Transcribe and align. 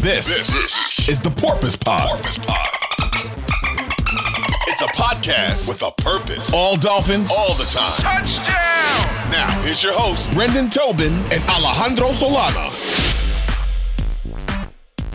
This, 0.00 0.26
this 0.26 1.08
is 1.08 1.20
the 1.20 1.30
Porpoise 1.30 1.74
Pod. 1.76 2.08
Porpoise 2.08 2.38
Pod. 2.38 2.68
It's 4.68 4.80
a 4.80 4.86
podcast 4.86 5.68
with 5.68 5.82
a 5.82 5.90
purpose. 6.00 6.52
All 6.54 6.76
Dolphins, 6.76 7.30
all 7.36 7.54
the 7.54 7.64
time. 7.64 7.92
Touchdown! 8.00 9.30
Now, 9.32 9.50
here's 9.62 9.82
your 9.82 9.92
host, 9.92 10.32
Brendan 10.32 10.70
Tobin 10.70 11.12
and 11.32 11.42
Alejandro 11.50 12.10
Solana. 12.10 12.72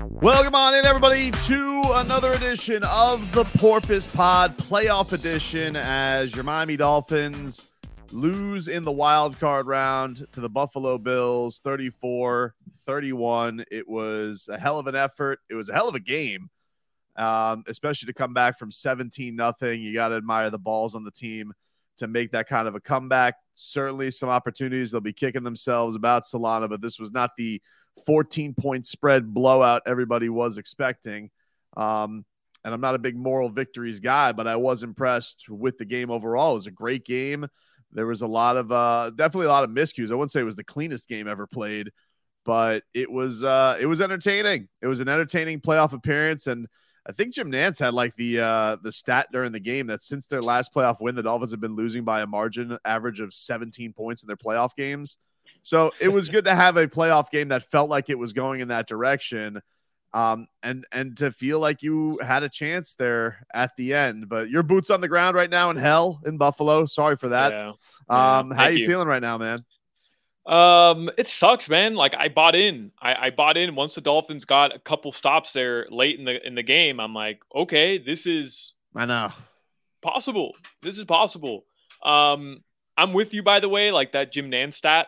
Welcome 0.02 0.54
on 0.54 0.76
in, 0.76 0.86
everybody, 0.86 1.32
to 1.32 1.84
another 1.94 2.32
edition 2.34 2.84
of 2.84 3.32
the 3.32 3.46
Porpoise 3.58 4.08
Pod 4.08 4.58
Playoff 4.58 5.14
Edition 5.14 5.76
as 5.76 6.36
your 6.36 6.44
Miami 6.44 6.76
Dolphins 6.78 7.74
lose 8.12 8.68
in 8.68 8.84
the 8.84 8.92
wild 8.92 9.40
card 9.40 9.66
round 9.66 10.28
to 10.34 10.40
the 10.40 10.50
Buffalo 10.50 10.98
Bills 10.98 11.60
34 11.64 12.54
31. 12.86 13.66
It 13.72 13.88
was 13.88 14.50
a 14.52 14.58
hell 14.58 14.80
of 14.80 14.88
an 14.88 14.96
effort. 14.96 15.40
It 15.50 15.56
was 15.56 15.70
a 15.70 15.74
hell 15.74 15.90
of 15.90 15.96
a 15.96 16.00
game, 16.00 16.50
um, 17.16 17.64
especially 17.68 18.08
to 18.08 18.14
come 18.14 18.34
back 18.34 18.58
from 18.58 18.72
17 18.72 19.36
nothing. 19.36 19.82
You 19.82 19.94
got 19.94 20.10
to 20.10 20.16
admire 20.16 20.50
the 20.50 20.60
balls 20.60 20.96
on 20.96 21.04
the 21.04 21.12
team 21.12 21.54
to 21.98 22.08
make 22.08 22.32
that 22.32 22.48
kind 22.48 22.68
of 22.68 22.76
a 22.76 22.80
comeback. 22.80 23.36
Certainly 23.54 24.12
some 24.12 24.30
opportunities. 24.30 24.92
They'll 24.92 25.02
be 25.02 25.14
kicking 25.14 25.44
themselves 25.44 25.96
about 25.96 26.24
Solana, 26.24 26.70
but 26.70 26.82
this 26.82 27.00
was 27.00 27.12
not 27.12 27.32
the 27.38 27.62
14 28.06 28.54
point 28.56 28.86
spread 28.86 29.34
blowout 29.34 29.84
everybody 29.86 30.30
was 30.30 30.58
expecting. 30.58 31.30
Um, 31.78 32.26
and 32.66 32.74
I'm 32.74 32.82
not 32.82 32.96
a 32.96 33.00
big 33.00 33.16
moral 33.16 33.50
victories 33.50 34.00
guy, 34.00 34.32
but 34.32 34.48
I 34.48 34.56
was 34.56 34.84
impressed 34.84 35.50
with 35.50 35.78
the 35.78 35.86
game 35.86 36.10
overall. 36.10 36.54
It 36.54 36.56
was 36.56 36.68
a 36.68 36.72
great 36.72 37.06
game. 37.06 37.46
There 37.92 38.08
was 38.08 38.22
a 38.22 38.28
lot 38.28 38.58
of 38.58 38.72
uh, 38.72 39.12
definitely 39.16 39.48
a 39.48 39.50
lot 39.50 39.64
of 39.64 39.70
miscues. 39.70 40.12
I 40.12 40.16
wouldn't 40.16 40.32
say 40.32 40.40
it 40.40 40.46
was 40.46 40.56
the 40.56 40.64
cleanest 40.64 41.08
game 41.08 41.28
ever 41.28 41.46
played, 41.46 41.92
but 42.46 42.84
it 42.94 43.12
was 43.12 43.44
uh, 43.44 43.78
it 43.80 43.86
was 43.86 44.02
entertaining. 44.02 44.68
It 44.82 44.88
was 44.88 45.00
an 45.00 45.10
entertaining 45.10 45.62
playoff 45.62 45.94
appearance, 45.94 46.48
and 46.48 46.68
I 47.06 47.12
think 47.12 47.34
Jim 47.34 47.52
Nantz 47.52 47.80
had 47.80 47.94
like 47.94 48.16
the 48.16 48.40
uh, 48.40 48.78
the 48.82 48.92
stat 48.92 49.28
during 49.32 49.52
the 49.52 49.60
game 49.60 49.88
that 49.88 50.02
since 50.02 50.28
their 50.28 50.42
last 50.42 50.74
playoff 50.74 51.02
win, 51.02 51.16
the 51.16 51.24
Dolphins 51.24 51.52
have 51.52 51.62
been 51.62 51.76
losing 51.76 52.04
by 52.04 52.22
a 52.22 52.28
margin 52.28 52.78
average 52.86 53.20
of 53.20 53.34
17 53.34 53.94
points 53.94 54.24
in 54.24 54.28
their 54.28 54.38
playoff 54.38 54.76
games. 54.76 55.18
So 55.62 55.92
it 56.02 56.10
was 56.10 56.30
good 56.30 56.46
to 56.46 56.56
have 56.56 56.78
a 56.78 56.88
playoff 56.88 57.30
game 57.30 57.50
that 57.50 57.64
felt 57.64 57.90
like 57.90 58.10
it 58.10 58.20
was 58.20 58.34
going 58.34 58.60
in 58.60 58.68
that 58.70 58.88
direction 58.88 59.62
um, 60.14 60.48
and 60.62 60.86
and 60.92 61.18
to 61.18 61.32
feel 61.32 61.60
like 61.60 61.82
you 61.82 62.20
had 62.22 62.44
a 62.44 62.50
chance 62.50 62.94
there 62.94 63.46
at 63.54 63.76
the 63.78 63.94
end. 63.94 64.30
But 64.30 64.50
your 64.50 64.64
boots 64.64 64.90
on 64.90 65.02
the 65.02 65.08
ground 65.08 65.36
right 65.36 65.50
now 65.50 65.70
in 65.72 65.78
hell 65.78 66.22
in 66.26 66.38
Buffalo. 66.38 66.86
Sorry 66.86 67.16
for 67.16 67.30
that. 67.30 67.52
Yeah. 67.52 67.70
Um, 68.10 68.52
yeah, 68.52 68.56
how 68.56 68.68
you, 68.68 68.80
you 68.80 68.88
feeling 68.88 69.08
right 69.08 69.22
now, 69.22 69.38
man? 69.38 69.66
Um, 70.46 71.10
it 71.18 71.28
sucks, 71.28 71.70
man. 71.70 71.96
Like 71.96 72.16
I 72.16 72.28
bought 72.28 72.56
in. 72.56 72.92
I, 73.02 73.28
I 73.28 73.30
bought 73.30 73.58
in 73.58 73.76
once 73.76 73.96
the 73.96 74.02
Dolphins 74.02 74.46
got 74.46 74.76
a 74.76 74.80
couple 74.80 75.12
stops 75.12 75.54
there 75.54 75.88
late 75.90 76.20
in 76.20 76.26
the 76.26 76.46
in 76.46 76.56
the 76.56 76.64
game. 76.64 77.00
I'm 77.00 77.14
like, 77.14 77.40
okay, 77.56 77.98
this 77.98 78.26
is 78.26 78.74
I 78.96 79.06
know 79.06 79.32
possible. 80.04 80.56
This 80.84 81.00
is 81.00 81.06
possible. 81.06 81.66
Um, 82.04 82.64
I'm 82.96 83.14
with 83.14 83.34
you 83.34 83.42
by 83.42 83.60
the 83.60 83.70
way, 83.70 83.90
like 83.90 84.12
that 84.12 84.32
Jim 84.32 84.52
Nantz 84.52 84.76
stat. 84.76 85.08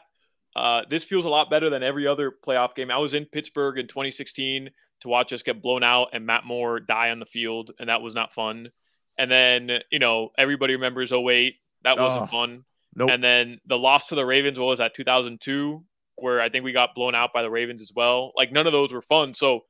Uh, 0.56 0.84
this 0.90 1.04
feels 1.04 1.26
a 1.26 1.30
lot 1.30 1.50
better 1.50 1.70
than 1.70 1.84
every 1.84 2.08
other 2.08 2.32
playoff 2.32 2.74
game. 2.76 2.90
I 2.90 2.98
was 2.98 3.14
in 3.14 3.26
Pittsburgh 3.26 3.78
in 3.78 3.88
2016 3.88 4.70
to 5.02 5.08
watch 5.10 5.34
us 5.34 5.44
get 5.44 5.62
blown 5.62 5.84
out 5.84 6.10
and 6.14 6.26
Matt 6.26 6.46
Moore 6.46 6.80
die 6.80 7.12
on 7.12 7.20
the 7.20 7.26
field, 7.26 7.72
and 7.78 7.90
that 7.90 8.02
was 8.02 8.16
not 8.16 8.34
fun. 8.34 8.70
And 9.18 9.30
then, 9.30 9.70
you 9.92 10.00
know, 10.00 10.32
everybody 10.38 10.74
remembers 10.74 11.12
08. 11.12 11.56
That 11.84 12.00
wasn't 12.00 12.24
oh, 12.24 12.28
fun. 12.28 12.64
Nope. 12.96 13.10
And 13.10 13.24
then 13.24 13.60
the 13.66 13.78
loss 13.78 14.08
to 14.08 14.16
the 14.16 14.26
Ravens 14.26 14.60
was 14.60 14.80
at 14.80 14.94
2002, 14.94 15.84
where 16.16 16.42
I 16.42 16.50
think 16.50 16.64
we 16.64 16.72
got 16.72 16.96
blown 16.96 17.16
out 17.16 17.34
by 17.34 17.42
the 17.42 17.50
Ravens 17.50 17.82
as 17.82 17.92
well. 17.94 18.32
Like, 18.36 18.52
none 18.52 18.68
of 18.68 18.74
those 18.74 18.94
were 18.94 19.02
fun. 19.02 19.34
So 19.34 19.62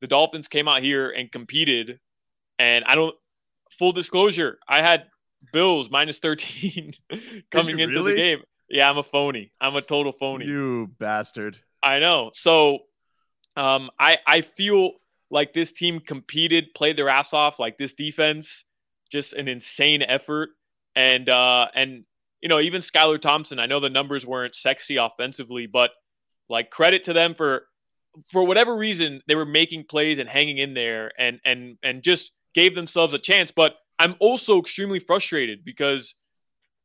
the 0.00 0.06
Dolphins 0.06 0.48
came 0.48 0.68
out 0.68 0.82
here 0.82 1.10
and 1.10 1.32
competed. 1.32 2.00
And 2.58 2.84
I 2.84 2.94
don't, 2.94 3.14
full 3.78 3.92
disclosure, 3.92 4.58
I 4.68 4.82
had 4.82 5.04
Bills 5.52 5.88
minus 5.90 6.18
13 6.18 6.94
coming 7.50 7.78
into 7.78 7.94
really? 7.94 8.12
the 8.12 8.18
game. 8.18 8.42
Yeah, 8.68 8.88
I'm 8.88 8.98
a 8.98 9.02
phony. 9.02 9.52
I'm 9.60 9.74
a 9.74 9.82
total 9.82 10.12
phony. 10.12 10.46
You 10.46 10.90
bastard. 10.98 11.58
I 11.82 11.98
know. 11.98 12.30
So 12.34 12.80
um, 13.56 13.90
I 13.98 14.18
I 14.26 14.40
feel 14.42 14.92
like 15.30 15.52
this 15.52 15.72
team 15.72 16.00
competed, 16.00 16.74
played 16.74 16.96
their 16.96 17.08
ass 17.08 17.32
off. 17.32 17.58
Like 17.58 17.78
this 17.78 17.94
defense, 17.94 18.64
just 19.10 19.32
an 19.32 19.48
insane 19.48 20.02
effort, 20.02 20.50
and 20.94 21.28
uh, 21.28 21.66
and 21.74 22.04
you 22.42 22.48
know 22.48 22.60
even 22.60 22.82
Skylar 22.82 23.20
Thompson. 23.20 23.58
I 23.58 23.66
know 23.66 23.80
the 23.80 23.90
numbers 23.90 24.26
weren't 24.26 24.54
sexy 24.54 24.96
offensively, 24.96 25.66
but 25.66 25.90
like 26.48 26.70
credit 26.70 27.04
to 27.04 27.12
them 27.12 27.34
for 27.34 27.64
for 28.28 28.42
whatever 28.44 28.76
reason 28.76 29.22
they 29.28 29.34
were 29.34 29.46
making 29.46 29.84
plays 29.88 30.18
and 30.18 30.28
hanging 30.28 30.58
in 30.58 30.74
there 30.74 31.12
and 31.18 31.40
and 31.44 31.78
and 31.82 32.02
just 32.02 32.32
gave 32.54 32.74
themselves 32.74 33.14
a 33.14 33.18
chance. 33.18 33.50
But 33.50 33.74
I'm 33.98 34.16
also 34.18 34.60
extremely 34.60 34.98
frustrated 34.98 35.64
because 35.64 36.14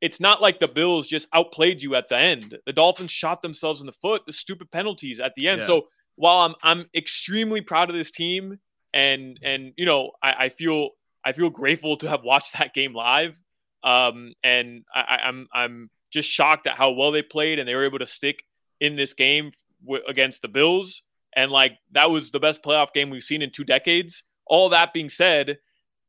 it's 0.02 0.20
not 0.20 0.42
like 0.42 0.60
the 0.60 0.68
Bills 0.68 1.08
just 1.08 1.28
outplayed 1.34 1.82
you 1.82 1.96
at 1.96 2.10
the 2.10 2.18
end. 2.18 2.58
The 2.66 2.74
Dolphins 2.74 3.12
shot 3.12 3.42
themselves 3.42 3.80
in 3.80 3.88
the 3.88 3.94
foot, 3.94 4.24
the 4.28 4.34
stupid 4.34 4.70
penalties 4.72 5.20
at 5.20 5.34
the 5.36 5.48
end. 5.48 5.62
Yeah. 5.62 5.68
So 5.68 5.88
while 6.16 6.40
I'm 6.40 6.56
I'm 6.62 6.86
extremely 6.96 7.62
proud 7.62 7.90
of 7.90 7.96
this 7.96 8.12
team 8.12 8.60
and 8.94 9.40
and 9.44 9.74
you 9.78 9.86
know 9.86 10.12
I, 10.22 10.46
I 10.46 10.50
feel 10.50 10.92
I 11.24 11.32
feel 11.32 11.50
grateful 11.50 11.98
to 11.98 12.10
have 12.10 12.24
watched 12.24 12.54
that 12.58 12.74
game 12.74 12.94
live. 12.94 13.40
Um, 13.86 14.34
and 14.44 14.84
I, 14.94 15.20
I'm 15.24 15.48
I'm 15.54 15.90
just 16.12 16.30
shocked 16.30 16.68
at 16.68 16.76
how 16.76 16.92
well 16.92 17.12
they 17.12 17.22
played 17.22 17.60
and 17.60 17.70
they 17.70 17.76
were 17.76 17.86
able 17.86 18.00
to 18.00 18.08
stick 18.08 18.44
in 18.82 18.96
this 18.96 19.14
game 19.14 19.52
w- 19.86 20.04
against 20.08 20.42
the 20.42 20.48
Bills. 20.48 21.04
And 21.36 21.52
like 21.52 21.78
that 21.92 22.10
was 22.10 22.32
the 22.32 22.40
best 22.40 22.64
playoff 22.64 22.94
game 22.94 23.10
we've 23.10 23.24
seen 23.24 23.42
in 23.42 23.52
two 23.52 23.64
decades. 23.64 24.24
All 24.48 24.70
that 24.70 24.94
being 24.94 25.10
said, 25.10 25.60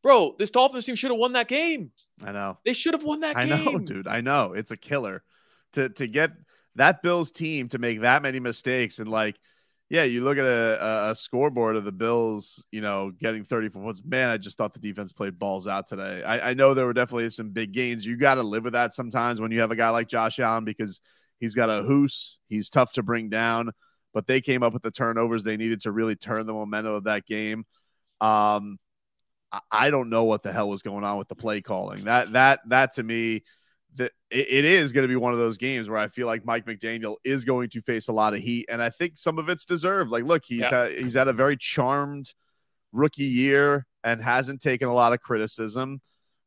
bro, 0.03 0.35
this 0.39 0.51
Dolphins 0.51 0.87
team 0.87 0.95
should 0.95 1.11
have 1.11 1.19
won 1.19 1.35
that 1.35 1.49
game. 1.49 1.91
I 2.25 2.33
know 2.33 2.59
they 2.65 2.73
should 2.73 2.95
have 2.95 3.05
won 3.05 3.21
that 3.21 3.37
I 3.37 3.47
game. 3.47 3.53
I 3.53 3.57
know, 3.73 3.79
dude. 3.79 4.09
I 4.09 4.23
know 4.23 4.55
it's 4.55 4.71
a 4.71 4.77
killer 4.77 5.23
to 5.75 5.91
to 5.91 6.07
get 6.07 6.33
that 6.77 7.03
Bills 7.03 7.31
team 7.31 7.69
to 7.69 7.79
make 7.79 8.01
that 8.01 8.23
many 8.23 8.41
mistakes 8.41 8.99
and 8.99 9.09
like 9.09 9.37
yeah, 9.89 10.03
you 10.03 10.25
look 10.25 10.37
at 10.37 10.45
a, 10.45 11.11
a, 11.11 11.15
scoreboard 11.15 11.77
of 11.77 11.85
the 11.85 11.93
Bills, 11.93 12.65
you 12.73 12.81
know, 12.81 13.13
getting 13.21 13.45
34 13.45 13.83
points. 13.83 14.03
Man, 14.05 14.31
I 14.31 14.37
just 14.37 14.59
thought 14.59 14.73
the 14.73 14.81
defense 14.81 15.13
played 15.13 15.39
balls 15.39 15.69
out 15.69 15.87
today. 15.87 16.25
I, 16.25 16.51
I 16.51 16.55
know 16.55 16.75
there 16.75 16.87
were 16.87 16.93
definitely 16.93 17.31
some 17.31 17.51
big 17.51 17.73
gains. 17.73 18.05
You 18.05 18.17
got 18.17 18.35
to 18.35 18.43
live 18.43 18.65
with 18.65 18.73
that 18.73 18.93
sometimes 18.93 19.41
when 19.41 19.53
you 19.53 19.61
have 19.61 19.71
a 19.71 19.77
guy 19.77 19.91
like 19.91 20.09
Josh 20.09 20.41
Allen 20.41 20.65
because 20.65 21.01
he's 21.39 21.55
got 21.55 21.71
a 21.71 21.83
hoose. 21.83 22.39
He's 22.49 22.69
tough 22.69 22.95
to 22.95 23.05
bring 23.05 23.29
down, 23.29 23.71
but 24.13 24.27
they 24.27 24.41
came 24.41 24.65
up 24.65 24.73
with 24.73 24.83
the 24.83 24.91
turnovers 24.91 25.45
they 25.45 25.57
needed 25.57 25.83
to 25.83 25.93
really 25.93 26.17
turn 26.17 26.47
the 26.47 26.53
momentum 26.53 26.93
of 26.93 27.05
that 27.05 27.25
game. 27.25 27.65
Um, 28.21 28.79
I 29.71 29.91
don't 29.91 30.11
know 30.11 30.25
what 30.25 30.43
the 30.43 30.53
hell 30.53 30.69
was 30.69 30.83
going 30.83 31.05
on 31.05 31.17
with 31.17 31.29
the 31.29 31.37
play 31.37 31.61
calling. 31.61 32.05
That 32.05 32.33
that 32.33 32.61
that 32.69 32.95
to 32.95 33.05
me 33.05 33.45
that 33.97 34.13
it 34.31 34.65
is 34.65 34.93
going 34.93 35.03
to 35.03 35.09
be 35.09 35.17
one 35.17 35.33
of 35.33 35.39
those 35.39 35.59
games 35.59 35.89
where 35.89 35.99
I 35.99 36.09
feel 36.09 36.27
like 36.27 36.45
Mike 36.45 36.67
McDaniel 36.67 37.17
is 37.25 37.45
going 37.45 37.71
to 37.71 37.81
face 37.81 38.09
a 38.09 38.13
lot 38.13 38.35
of 38.35 38.41
heat, 38.41 38.67
and 38.69 38.83
I 38.83 38.91
think 38.91 39.17
some 39.17 39.39
of 39.39 39.49
it's 39.49 39.65
deserved. 39.65 40.11
Like, 40.11 40.25
look, 40.25 40.45
he's 40.45 40.61
yeah. 40.61 40.85
had, 40.85 40.93
he's 40.93 41.15
had 41.15 41.29
a 41.29 41.33
very 41.33 41.57
charmed 41.57 42.33
rookie 42.93 43.25
year 43.25 43.87
and 44.05 44.23
hasn't 44.23 44.61
taken 44.61 44.89
a 44.89 44.95
lot 44.95 45.13
of 45.13 45.21
criticism. 45.21 46.01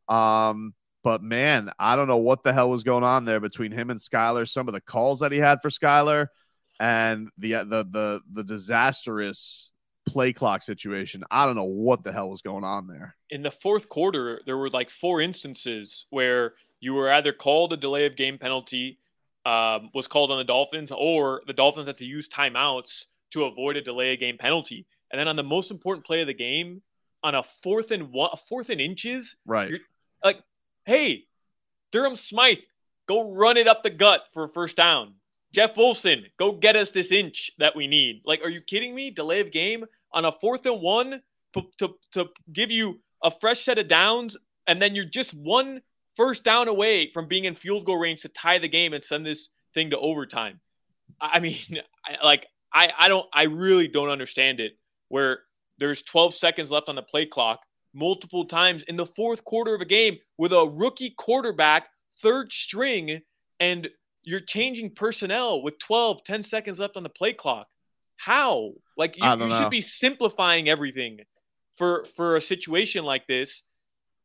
Um, 0.07 0.73
but 1.03 1.21
man, 1.21 1.71
I 1.79 1.95
don't 1.95 2.07
know 2.07 2.17
what 2.17 2.43
the 2.43 2.53
hell 2.53 2.69
was 2.69 2.83
going 2.83 3.03
on 3.03 3.25
there 3.25 3.39
between 3.39 3.71
him 3.71 3.89
and 3.89 3.99
Skylar. 3.99 4.47
Some 4.47 4.67
of 4.67 4.73
the 4.73 4.81
calls 4.81 5.19
that 5.19 5.31
he 5.31 5.37
had 5.37 5.61
for 5.61 5.69
Skylar, 5.69 6.27
and 6.79 7.29
the 7.37 7.53
the 7.53 7.87
the 7.89 8.21
the 8.31 8.43
disastrous 8.43 9.71
play 10.05 10.33
clock 10.33 10.61
situation. 10.61 11.23
I 11.31 11.45
don't 11.45 11.55
know 11.55 11.63
what 11.63 12.03
the 12.03 12.11
hell 12.11 12.29
was 12.29 12.41
going 12.41 12.63
on 12.63 12.87
there. 12.87 13.15
In 13.29 13.43
the 13.43 13.51
fourth 13.51 13.87
quarter, 13.89 14.41
there 14.45 14.57
were 14.57 14.69
like 14.69 14.89
four 14.89 15.21
instances 15.21 16.05
where 16.09 16.53
you 16.79 16.93
were 16.93 17.11
either 17.11 17.33
called 17.33 17.73
a 17.73 17.77
delay 17.77 18.05
of 18.05 18.15
game 18.15 18.37
penalty, 18.37 18.99
um, 19.45 19.89
was 19.93 20.07
called 20.07 20.31
on 20.31 20.37
the 20.37 20.43
Dolphins, 20.43 20.91
or 20.91 21.41
the 21.47 21.53
Dolphins 21.53 21.87
had 21.87 21.97
to 21.97 22.05
use 22.05 22.27
timeouts 22.29 23.05
to 23.31 23.45
avoid 23.45 23.77
a 23.77 23.81
delay 23.81 24.13
of 24.13 24.19
game 24.19 24.37
penalty. 24.37 24.85
And 25.11 25.19
then 25.19 25.27
on 25.27 25.35
the 25.35 25.43
most 25.43 25.71
important 25.71 26.05
play 26.05 26.21
of 26.21 26.27
the 26.27 26.33
game, 26.33 26.81
on 27.23 27.35
a 27.35 27.43
fourth 27.63 27.91
and 27.91 28.11
one, 28.11 28.31
fourth 28.47 28.69
and 28.69 28.79
inches, 28.79 29.35
right? 29.45 29.71
like, 30.23 30.39
hey, 30.85 31.25
Durham 31.91 32.15
Smythe, 32.15 32.59
go 33.07 33.33
run 33.33 33.57
it 33.57 33.67
up 33.67 33.83
the 33.83 33.89
gut 33.89 34.23
for 34.33 34.45
a 34.45 34.49
first 34.49 34.75
down. 34.75 35.13
Jeff 35.51 35.75
Wilson, 35.75 36.25
go 36.37 36.51
get 36.51 36.75
us 36.75 36.91
this 36.91 37.11
inch 37.11 37.51
that 37.57 37.75
we 37.75 37.87
need. 37.87 38.21
Like, 38.23 38.41
are 38.43 38.49
you 38.49 38.61
kidding 38.61 38.93
me? 38.93 39.09
Delay 39.09 39.41
of 39.41 39.51
game 39.51 39.83
on 40.13 40.25
a 40.25 40.31
fourth 40.31 40.65
and 40.65 40.81
one 40.81 41.21
to, 41.53 41.63
to, 41.79 41.95
to 42.11 42.29
give 42.53 42.69
you 42.69 42.99
a 43.23 43.31
fresh 43.31 43.65
set 43.65 43.79
of 43.79 43.87
downs, 43.87 44.37
and 44.67 44.81
then 44.81 44.95
you're 44.95 45.05
just 45.05 45.33
one 45.33 45.81
first 46.19 46.43
down 46.43 46.67
away 46.67 47.09
from 47.13 47.29
being 47.29 47.45
in 47.45 47.55
field 47.55 47.85
goal 47.85 47.97
range 47.97 48.21
to 48.23 48.27
tie 48.27 48.59
the 48.59 48.67
game 48.67 48.91
and 48.91 49.01
send 49.01 49.25
this 49.25 49.47
thing 49.73 49.91
to 49.91 49.97
overtime. 49.97 50.59
I 51.21 51.39
mean, 51.39 51.57
I, 52.05 52.23
like, 52.25 52.45
I, 52.73 52.91
I 52.99 53.07
don't, 53.07 53.25
I 53.33 53.43
really 53.43 53.87
don't 53.87 54.09
understand 54.09 54.59
it 54.59 54.73
where 55.07 55.39
there's 55.77 56.01
12 56.01 56.35
seconds 56.35 56.71
left 56.71 56.89
on 56.89 56.95
the 56.95 57.01
play 57.01 57.25
clock 57.25 57.61
multiple 57.93 58.43
times 58.43 58.83
in 58.83 58.97
the 58.97 59.05
fourth 59.05 59.45
quarter 59.45 59.73
of 59.73 59.79
a 59.79 59.85
game 59.85 60.17
with 60.37 60.51
a 60.51 60.65
rookie 60.67 61.15
quarterback, 61.17 61.87
third 62.21 62.51
string, 62.51 63.21
and 63.61 63.87
you're 64.23 64.41
changing 64.41 64.93
personnel 64.93 65.63
with 65.63 65.79
12, 65.79 66.25
10 66.25 66.43
seconds 66.43 66.81
left 66.81 66.97
on 66.97 67.03
the 67.03 67.09
play 67.09 67.31
clock. 67.31 67.67
How? 68.17 68.71
Like 68.97 69.15
you, 69.15 69.25
you 69.25 69.57
should 69.57 69.69
be 69.69 69.81
simplifying 69.81 70.67
everything 70.67 71.19
for 71.77 72.05
for 72.17 72.35
a 72.35 72.41
situation 72.41 73.05
like 73.05 73.25
this. 73.27 73.63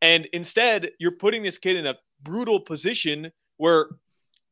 And 0.05 0.29
instead, 0.35 0.91
you're 1.01 1.17
putting 1.17 1.43
this 1.43 1.57
kid 1.57 1.77
in 1.77 1.87
a 1.87 1.95
brutal 2.23 2.61
position 2.61 3.33
where 3.57 3.87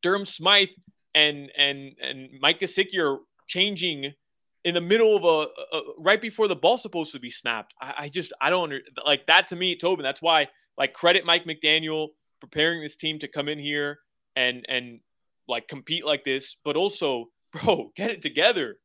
Durham 0.02 0.24
Smythe 0.24 0.70
and 1.14 1.52
and 1.56 1.92
and 2.02 2.30
Mike 2.40 2.60
Gesicki 2.60 2.98
are 2.98 3.18
changing 3.48 4.14
in 4.64 4.74
the 4.74 4.80
middle 4.80 5.14
of 5.14 5.24
a, 5.24 5.76
a, 5.76 5.80
right 5.98 6.22
before 6.22 6.48
the 6.48 6.56
ball's 6.56 6.80
supposed 6.80 7.12
to 7.12 7.20
be 7.20 7.30
snapped. 7.30 7.74
I, 7.82 7.94
I 7.98 8.08
just 8.08 8.32
I 8.40 8.48
don't 8.48 8.64
under, 8.64 8.80
like 9.04 9.26
that 9.26 9.48
to 9.48 9.56
me, 9.56 9.76
Tobin. 9.76 10.02
That's 10.02 10.22
why 10.22 10.48
like 10.78 10.94
credit 10.94 11.26
Mike 11.26 11.44
McDaniel 11.44 12.08
preparing 12.40 12.82
this 12.82 12.96
team 12.96 13.18
to 13.18 13.28
come 13.28 13.50
in 13.50 13.58
here 13.58 13.98
and 14.34 14.64
and 14.70 15.00
like 15.48 15.68
compete 15.68 16.06
like 16.06 16.24
this, 16.24 16.56
but 16.64 16.76
also, 16.76 17.26
bro, 17.52 17.92
get 17.94 18.10
it 18.10 18.22
together. 18.22 18.76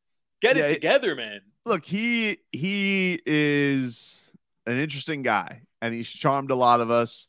Get 0.42 0.58
yeah, 0.58 0.66
it 0.66 0.74
together, 0.74 1.14
man. 1.14 1.40
Look, 1.64 1.86
he 1.86 2.40
he 2.52 3.22
is 3.24 4.27
an 4.68 4.76
interesting 4.78 5.22
guy 5.22 5.62
and 5.80 5.94
he's 5.94 6.08
charmed 6.08 6.50
a 6.50 6.56
lot 6.56 6.80
of 6.80 6.90
us. 6.90 7.26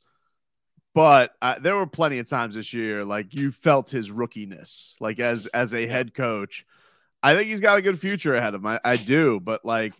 But 0.93 1.31
uh, 1.41 1.59
there 1.59 1.75
were 1.75 1.87
plenty 1.87 2.19
of 2.19 2.27
times 2.27 2.55
this 2.55 2.73
year 2.73 3.05
like 3.05 3.33
you 3.33 3.51
felt 3.51 3.89
his 3.89 4.11
rookiness, 4.11 4.95
like 4.99 5.19
as 5.19 5.45
as 5.47 5.73
a 5.73 5.87
head 5.87 6.13
coach. 6.13 6.65
I 7.21 7.35
think 7.35 7.47
he's 7.49 7.61
got 7.61 7.77
a 7.77 7.81
good 7.81 7.99
future 7.99 8.33
ahead 8.35 8.55
of 8.55 8.61
him. 8.61 8.67
I, 8.67 8.79
I 8.83 8.97
do, 8.97 9.39
but 9.39 9.63
like 9.63 9.93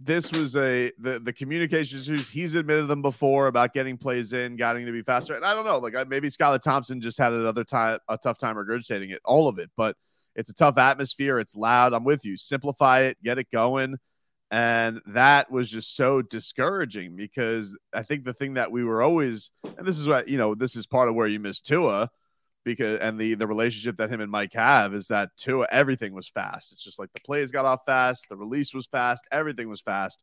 this 0.00 0.32
was 0.32 0.56
a 0.56 0.90
the 0.98 1.20
the 1.20 1.32
communication 1.32 1.98
issues. 1.98 2.30
He's 2.30 2.54
admitted 2.54 2.88
them 2.88 3.02
before 3.02 3.46
about 3.46 3.74
getting 3.74 3.96
plays 3.98 4.32
in, 4.32 4.56
getting 4.56 4.86
to 4.86 4.92
be 4.92 5.02
faster. 5.02 5.34
And 5.34 5.44
I 5.44 5.54
don't 5.54 5.64
know, 5.64 5.78
like 5.78 6.08
maybe 6.08 6.28
Skylar 6.28 6.60
Thompson 6.60 7.00
just 7.00 7.18
had 7.18 7.32
another 7.32 7.64
time 7.64 7.98
a 8.08 8.18
tough 8.18 8.38
time 8.38 8.56
regurgitating 8.56 9.10
it, 9.12 9.20
all 9.24 9.48
of 9.48 9.58
it. 9.58 9.70
But 9.76 9.96
it's 10.34 10.50
a 10.50 10.54
tough 10.54 10.78
atmosphere. 10.78 11.38
It's 11.38 11.54
loud. 11.54 11.92
I'm 11.92 12.04
with 12.04 12.24
you. 12.24 12.36
Simplify 12.36 13.02
it, 13.02 13.22
get 13.22 13.38
it 13.38 13.50
going. 13.50 13.96
And 14.50 15.00
that 15.06 15.50
was 15.50 15.70
just 15.70 15.96
so 15.96 16.22
discouraging 16.22 17.16
because 17.16 17.76
I 17.92 18.02
think 18.02 18.24
the 18.24 18.32
thing 18.32 18.54
that 18.54 18.70
we 18.70 18.84
were 18.84 19.02
always, 19.02 19.50
and 19.64 19.86
this 19.86 19.98
is 19.98 20.06
what 20.06 20.28
you 20.28 20.38
know, 20.38 20.54
this 20.54 20.76
is 20.76 20.86
part 20.86 21.08
of 21.08 21.14
where 21.14 21.26
you 21.26 21.40
miss 21.40 21.60
Tua 21.60 22.10
because 22.66 22.98
and 22.98 23.18
the 23.18 23.34
the 23.34 23.46
relationship 23.46 23.96
that 23.96 24.10
him 24.10 24.20
and 24.20 24.30
Mike 24.30 24.52
have 24.52 24.92
is 24.92 25.08
that 25.08 25.30
Tua 25.36 25.66
everything 25.70 26.12
was 26.12 26.28
fast. 26.28 26.72
It's 26.72 26.82
just 26.82 26.98
like 26.98 27.12
the 27.12 27.20
plays 27.20 27.50
got 27.50 27.64
off 27.64 27.80
fast, 27.86 28.28
the 28.28 28.36
release 28.36 28.74
was 28.74 28.86
fast, 28.86 29.24
everything 29.32 29.68
was 29.68 29.80
fast, 29.80 30.22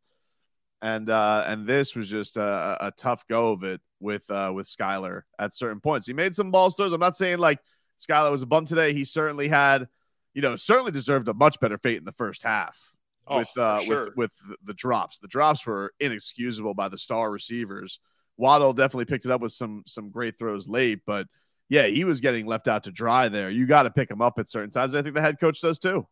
and 0.81 1.09
uh, 1.09 1.45
and 1.47 1.65
this 1.65 1.95
was 1.95 2.09
just 2.09 2.37
a, 2.37 2.77
a 2.79 2.91
tough 2.91 3.25
go 3.27 3.53
of 3.53 3.63
it 3.63 3.81
with 4.01 4.29
uh, 4.29 4.51
with 4.53 4.67
Skylar 4.67 5.21
at 5.39 5.55
certain 5.55 5.79
points. 5.79 6.05
He 6.05 6.13
made 6.13 6.35
some 6.35 6.51
ball 6.51 6.69
throws. 6.69 6.91
I'm 6.91 6.99
not 6.99 7.15
saying 7.15 7.39
like 7.39 7.59
Skylar 7.97 8.31
was 8.31 8.41
a 8.41 8.45
bum 8.45 8.65
today. 8.65 8.93
He 8.93 9.05
certainly 9.05 9.47
had, 9.47 9.87
you 10.33 10.41
know, 10.41 10.57
certainly 10.57 10.91
deserved 10.91 11.29
a 11.29 11.33
much 11.33 11.59
better 11.59 11.77
fate 11.77 11.97
in 11.97 12.05
the 12.05 12.11
first 12.11 12.43
half. 12.43 12.92
Oh, 13.25 13.37
with 13.37 13.57
uh, 13.57 13.81
sure. 13.83 14.11
with 14.15 14.31
with 14.47 14.57
the 14.63 14.73
drops, 14.73 15.19
the 15.19 15.27
drops 15.27 15.65
were 15.65 15.93
inexcusable 15.99 16.73
by 16.73 16.89
the 16.89 16.97
star 16.97 17.31
receivers. 17.31 17.99
Waddle 18.37 18.73
definitely 18.73 19.05
picked 19.05 19.25
it 19.25 19.31
up 19.31 19.41
with 19.41 19.53
some 19.53 19.83
some 19.85 20.09
great 20.09 20.37
throws 20.37 20.67
late, 20.67 21.01
but 21.05 21.27
yeah, 21.69 21.85
he 21.85 22.03
was 22.03 22.19
getting 22.19 22.45
left 22.45 22.67
out 22.67 22.83
to 22.83 22.91
dry 22.91 23.29
there. 23.29 23.49
You 23.49 23.65
got 23.65 23.83
to 23.83 23.91
pick 23.91 24.11
him 24.11 24.21
up 24.21 24.39
at 24.39 24.49
certain 24.49 24.71
times. 24.71 24.93
I 24.93 25.01
think 25.01 25.15
the 25.15 25.21
head 25.21 25.39
coach 25.39 25.61
does 25.61 25.79
too. 25.79 26.07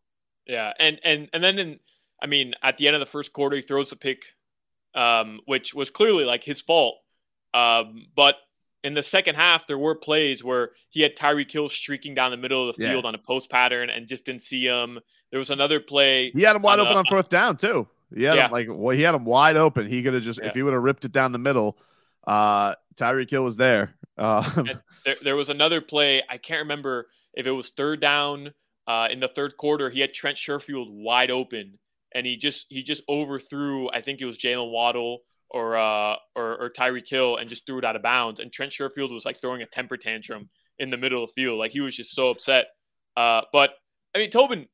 Yeah, 0.46 0.72
and 0.78 0.98
and 1.04 1.28
and 1.32 1.44
then 1.44 1.58
in, 1.58 1.80
I 2.22 2.26
mean, 2.26 2.54
at 2.62 2.78
the 2.78 2.86
end 2.86 2.96
of 2.96 3.00
the 3.00 3.06
first 3.06 3.32
quarter, 3.32 3.56
he 3.56 3.62
throws 3.62 3.92
a 3.92 3.96
pick, 3.96 4.22
um, 4.94 5.40
which 5.46 5.74
was 5.74 5.90
clearly 5.90 6.24
like 6.24 6.42
his 6.44 6.60
fault. 6.60 6.96
Um, 7.52 8.06
but 8.16 8.36
in 8.84 8.94
the 8.94 9.02
second 9.02 9.36
half, 9.36 9.66
there 9.66 9.78
were 9.78 9.94
plays 9.94 10.42
where 10.42 10.70
he 10.90 11.02
had 11.02 11.16
Tyreek 11.16 11.50
Hill 11.50 11.68
streaking 11.68 12.14
down 12.14 12.30
the 12.30 12.36
middle 12.36 12.68
of 12.68 12.76
the 12.76 12.82
field 12.82 13.04
yeah. 13.04 13.08
on 13.08 13.14
a 13.14 13.18
post 13.18 13.50
pattern 13.50 13.90
and 13.90 14.08
just 14.08 14.24
didn't 14.24 14.42
see 14.42 14.64
him. 14.64 14.98
There 15.32 15.38
was 15.38 15.50
another 15.50 15.80
play. 15.80 16.30
He 16.30 16.42
had 16.42 16.54
him 16.54 16.62
wide 16.62 16.78
on 16.78 16.86
open 16.86 16.98
on 16.98 17.06
fourth 17.06 17.28
down 17.28 17.56
too. 17.56 17.88
He 18.14 18.24
had 18.24 18.36
yeah. 18.36 18.46
him 18.46 18.52
like 18.52 18.68
well, 18.70 18.94
he 18.94 19.02
had 19.02 19.14
him 19.14 19.24
wide 19.24 19.56
open. 19.56 19.88
He 19.88 20.02
could 20.02 20.14
have 20.14 20.22
just 20.22 20.38
yeah. 20.40 20.48
if 20.48 20.54
he 20.54 20.62
would 20.62 20.74
have 20.74 20.82
ripped 20.82 21.04
it 21.04 21.12
down 21.12 21.32
the 21.32 21.38
middle. 21.38 21.78
Uh, 22.24 22.74
Tyreek 22.94 23.30
Hill 23.30 23.42
was 23.42 23.56
there. 23.56 23.94
Uh, 24.18 24.64
there, 25.04 25.16
there 25.24 25.36
was 25.36 25.48
another 25.48 25.80
play. 25.80 26.22
I 26.28 26.36
can't 26.36 26.60
remember 26.60 27.08
if 27.34 27.46
it 27.46 27.50
was 27.50 27.70
third 27.70 28.00
down 28.00 28.52
uh, 28.86 29.08
in 29.10 29.20
the 29.20 29.28
third 29.28 29.56
quarter. 29.56 29.90
He 29.90 30.00
had 30.00 30.12
Trent 30.12 30.36
Sherfield 30.36 30.90
wide 30.90 31.30
open, 31.30 31.78
and 32.14 32.26
he 32.26 32.36
just 32.36 32.66
he 32.68 32.82
just 32.82 33.02
overthrew. 33.08 33.88
I 33.90 34.02
think 34.02 34.20
it 34.20 34.26
was 34.26 34.38
Jaylen 34.38 34.70
Waddle 34.70 35.20
or 35.50 35.76
uh, 35.76 36.16
or, 36.36 36.62
or 36.62 36.70
Tyreek 36.70 37.08
Hill, 37.08 37.36
and 37.36 37.48
just 37.48 37.66
threw 37.66 37.78
it 37.78 37.84
out 37.84 37.96
of 37.96 38.02
bounds. 38.02 38.40
And 38.40 38.52
Trent 38.52 38.72
Sherfield 38.72 39.12
was 39.12 39.24
like 39.24 39.40
throwing 39.40 39.62
a 39.62 39.66
temper 39.66 39.96
tantrum 39.96 40.48
in 40.78 40.90
the 40.90 40.96
middle 40.96 41.24
of 41.24 41.30
the 41.30 41.42
field, 41.42 41.58
like 41.58 41.70
he 41.70 41.80
was 41.80 41.96
just 41.96 42.14
so 42.14 42.30
upset. 42.30 42.66
Uh, 43.16 43.42
but 43.52 43.70
I 44.14 44.18
mean, 44.18 44.30
Tobin, 44.30 44.66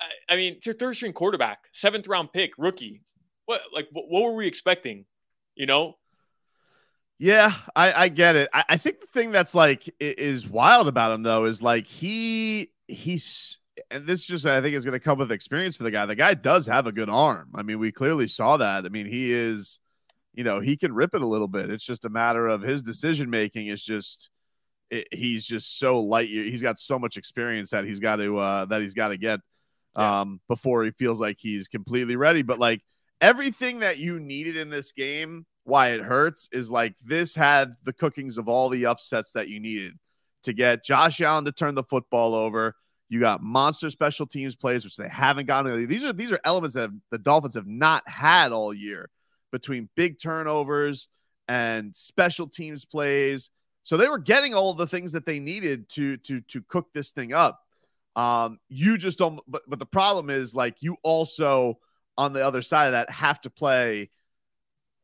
I, 0.00 0.34
I 0.34 0.36
mean, 0.36 0.54
it's 0.54 0.66
your 0.66 0.74
third 0.74 0.96
string 0.96 1.12
quarterback, 1.12 1.58
seventh 1.72 2.06
round 2.06 2.32
pick, 2.32 2.52
rookie. 2.58 3.02
What 3.46 3.62
like 3.72 3.88
what, 3.92 4.08
what 4.08 4.22
were 4.22 4.34
we 4.34 4.46
expecting? 4.46 5.04
You 5.54 5.66
know, 5.66 5.96
yeah, 7.20 7.52
I, 7.76 7.92
I 8.04 8.08
get 8.08 8.34
it. 8.34 8.48
I, 8.54 8.64
I, 8.70 8.76
think 8.78 9.00
the 9.00 9.06
thing 9.06 9.30
that's 9.30 9.54
like 9.54 9.94
is 10.00 10.48
wild 10.48 10.88
about 10.88 11.12
him 11.12 11.22
though 11.22 11.44
is 11.44 11.62
like 11.62 11.86
he 11.86 12.72
he's 12.88 13.58
and 13.90 14.06
this 14.06 14.24
just 14.24 14.46
I 14.46 14.62
think 14.62 14.74
is 14.74 14.86
going 14.86 14.98
to 14.98 15.04
come 15.04 15.18
with 15.18 15.30
experience 15.30 15.76
for 15.76 15.82
the 15.82 15.90
guy. 15.90 16.06
The 16.06 16.14
guy 16.14 16.32
does 16.32 16.66
have 16.66 16.86
a 16.86 16.92
good 16.92 17.10
arm. 17.10 17.50
I 17.54 17.62
mean, 17.62 17.78
we 17.78 17.92
clearly 17.92 18.26
saw 18.26 18.56
that. 18.56 18.86
I 18.86 18.88
mean, 18.88 19.04
he 19.04 19.32
is, 19.32 19.80
you 20.32 20.44
know, 20.44 20.60
he 20.60 20.78
can 20.78 20.94
rip 20.94 21.14
it 21.14 21.20
a 21.20 21.26
little 21.26 21.46
bit. 21.46 21.70
It's 21.70 21.84
just 21.84 22.06
a 22.06 22.08
matter 22.08 22.46
of 22.46 22.62
his 22.62 22.82
decision 22.82 23.28
making 23.28 23.66
is 23.66 23.84
just 23.84 24.30
it, 24.88 25.08
he's 25.12 25.44
just 25.46 25.78
so 25.78 26.00
light. 26.00 26.30
He's 26.30 26.62
got 26.62 26.78
so 26.78 26.98
much 26.98 27.18
experience 27.18 27.68
that 27.70 27.84
he's 27.84 28.00
got 28.00 28.16
to 28.16 28.38
uh 28.38 28.64
that 28.64 28.80
he's 28.80 28.94
got 28.94 29.08
to 29.08 29.18
get 29.18 29.40
um 29.96 30.40
before 30.48 30.84
he 30.84 30.90
feels 30.92 31.20
like 31.20 31.36
he's 31.38 31.68
completely 31.68 32.16
ready. 32.16 32.42
But 32.42 32.58
like 32.58 32.82
everything 33.20 33.80
that 33.80 33.98
you 33.98 34.20
needed 34.20 34.56
in 34.56 34.70
this 34.70 34.92
game 34.92 35.46
why 35.64 35.90
it 35.90 36.00
hurts 36.00 36.48
is 36.52 36.70
like 36.70 36.96
this 37.04 37.34
had 37.34 37.74
the 37.84 37.92
cookings 37.92 38.38
of 38.38 38.48
all 38.48 38.68
the 38.68 38.86
upsets 38.86 39.32
that 39.32 39.48
you 39.48 39.60
needed 39.60 39.92
to 40.42 40.52
get 40.52 40.84
Josh 40.84 41.20
Allen 41.20 41.44
to 41.44 41.52
turn 41.52 41.74
the 41.74 41.84
football 41.84 42.34
over. 42.34 42.74
You 43.08 43.20
got 43.20 43.42
monster 43.42 43.90
special 43.90 44.26
teams 44.26 44.54
plays, 44.56 44.84
which 44.84 44.96
they 44.96 45.08
haven't 45.08 45.46
gotten. 45.46 45.86
These 45.86 46.04
are 46.04 46.12
these 46.12 46.32
are 46.32 46.40
elements 46.44 46.74
that 46.74 46.82
have, 46.82 46.94
the 47.10 47.18
Dolphins 47.18 47.54
have 47.54 47.66
not 47.66 48.08
had 48.08 48.52
all 48.52 48.72
year 48.72 49.10
between 49.50 49.88
big 49.96 50.18
turnovers 50.20 51.08
and 51.48 51.96
special 51.96 52.46
teams 52.46 52.84
plays. 52.84 53.50
So 53.82 53.96
they 53.96 54.08
were 54.08 54.18
getting 54.18 54.54
all 54.54 54.74
the 54.74 54.86
things 54.86 55.12
that 55.12 55.26
they 55.26 55.40
needed 55.40 55.88
to 55.90 56.16
to 56.18 56.40
to 56.40 56.62
cook 56.68 56.88
this 56.94 57.10
thing 57.10 57.32
up. 57.32 57.60
Um, 58.20 58.58
you 58.68 58.98
just 58.98 59.18
don't. 59.18 59.40
But 59.48 59.62
but 59.68 59.78
the 59.78 59.86
problem 59.86 60.30
is 60.30 60.54
like 60.54 60.76
you 60.80 60.96
also 61.02 61.78
on 62.18 62.32
the 62.32 62.46
other 62.46 62.62
side 62.62 62.86
of 62.86 62.92
that 62.92 63.10
have 63.10 63.40
to 63.42 63.50
play 63.50 64.10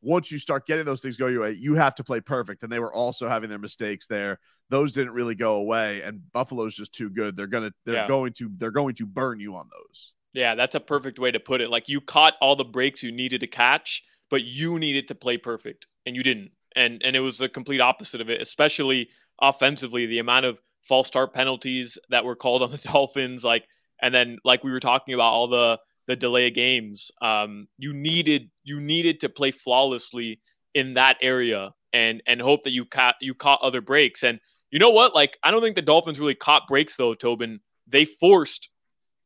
once 0.01 0.31
you 0.31 0.37
start 0.37 0.67
getting 0.67 0.85
those 0.85 1.01
things 1.01 1.17
go 1.17 1.27
your 1.27 1.41
way, 1.41 1.51
you 1.51 1.75
have 1.75 1.95
to 1.95 2.03
play 2.03 2.21
perfect. 2.21 2.63
And 2.63 2.71
they 2.71 2.79
were 2.79 2.93
also 2.93 3.27
having 3.27 3.49
their 3.49 3.59
mistakes 3.59 4.07
there. 4.07 4.39
Those 4.69 4.93
didn't 4.93 5.13
really 5.13 5.35
go 5.35 5.53
away. 5.53 6.01
And 6.01 6.21
Buffalo's 6.31 6.75
just 6.75 6.93
too 6.93 7.09
good. 7.09 7.35
They're 7.35 7.47
gonna 7.47 7.71
they're 7.85 7.95
yeah. 7.95 8.07
going 8.07 8.33
to 8.33 8.49
they're 8.57 8.71
going 8.71 8.95
to 8.95 9.05
burn 9.05 9.39
you 9.39 9.55
on 9.55 9.69
those. 9.71 10.13
Yeah, 10.33 10.55
that's 10.55 10.75
a 10.75 10.79
perfect 10.79 11.19
way 11.19 11.31
to 11.31 11.39
put 11.39 11.61
it. 11.61 11.69
Like 11.69 11.89
you 11.89 12.01
caught 12.01 12.35
all 12.41 12.55
the 12.55 12.65
breaks 12.65 13.01
you 13.01 13.11
needed 13.11 13.41
to 13.41 13.47
catch, 13.47 14.03
but 14.29 14.43
you 14.43 14.77
needed 14.77 15.07
to 15.07 15.15
play 15.15 15.37
perfect, 15.37 15.87
and 16.05 16.15
you 16.15 16.23
didn't. 16.23 16.51
And 16.75 17.01
and 17.03 17.15
it 17.15 17.21
was 17.21 17.37
the 17.37 17.49
complete 17.49 17.81
opposite 17.81 18.21
of 18.21 18.29
it, 18.29 18.41
especially 18.41 19.09
offensively. 19.41 20.05
The 20.05 20.19
amount 20.19 20.45
of 20.45 20.59
false 20.87 21.07
start 21.07 21.33
penalties 21.33 21.97
that 22.09 22.25
were 22.25 22.35
called 22.35 22.61
on 22.61 22.71
the 22.71 22.77
Dolphins, 22.91 23.43
like 23.43 23.67
and 24.01 24.13
then 24.13 24.37
like 24.43 24.63
we 24.63 24.71
were 24.71 24.79
talking 24.79 25.13
about 25.13 25.33
all 25.33 25.47
the 25.47 25.79
the 26.07 26.15
delay 26.15 26.49
games, 26.49 27.11
um, 27.21 27.67
you 27.77 27.93
needed 27.93 28.49
you 28.63 28.79
needed 28.79 29.21
to 29.21 29.29
play 29.29 29.51
flawlessly 29.51 30.39
in 30.73 30.93
that 30.93 31.17
area 31.21 31.71
and 31.93 32.23
and 32.25 32.41
hope 32.41 32.63
that 32.63 32.71
you 32.71 32.85
caught 32.85 33.15
you 33.21 33.33
caught 33.33 33.61
other 33.61 33.81
breaks. 33.81 34.23
And 34.23 34.39
you 34.71 34.79
know 34.79 34.89
what? 34.89 35.13
Like 35.13 35.37
I 35.43 35.51
don't 35.51 35.61
think 35.61 35.75
the 35.75 35.81
Dolphins 35.81 36.19
really 36.19 36.35
caught 36.35 36.67
breaks 36.67 36.95
though, 36.95 37.13
Tobin. 37.13 37.59
They 37.87 38.05
forced 38.05 38.69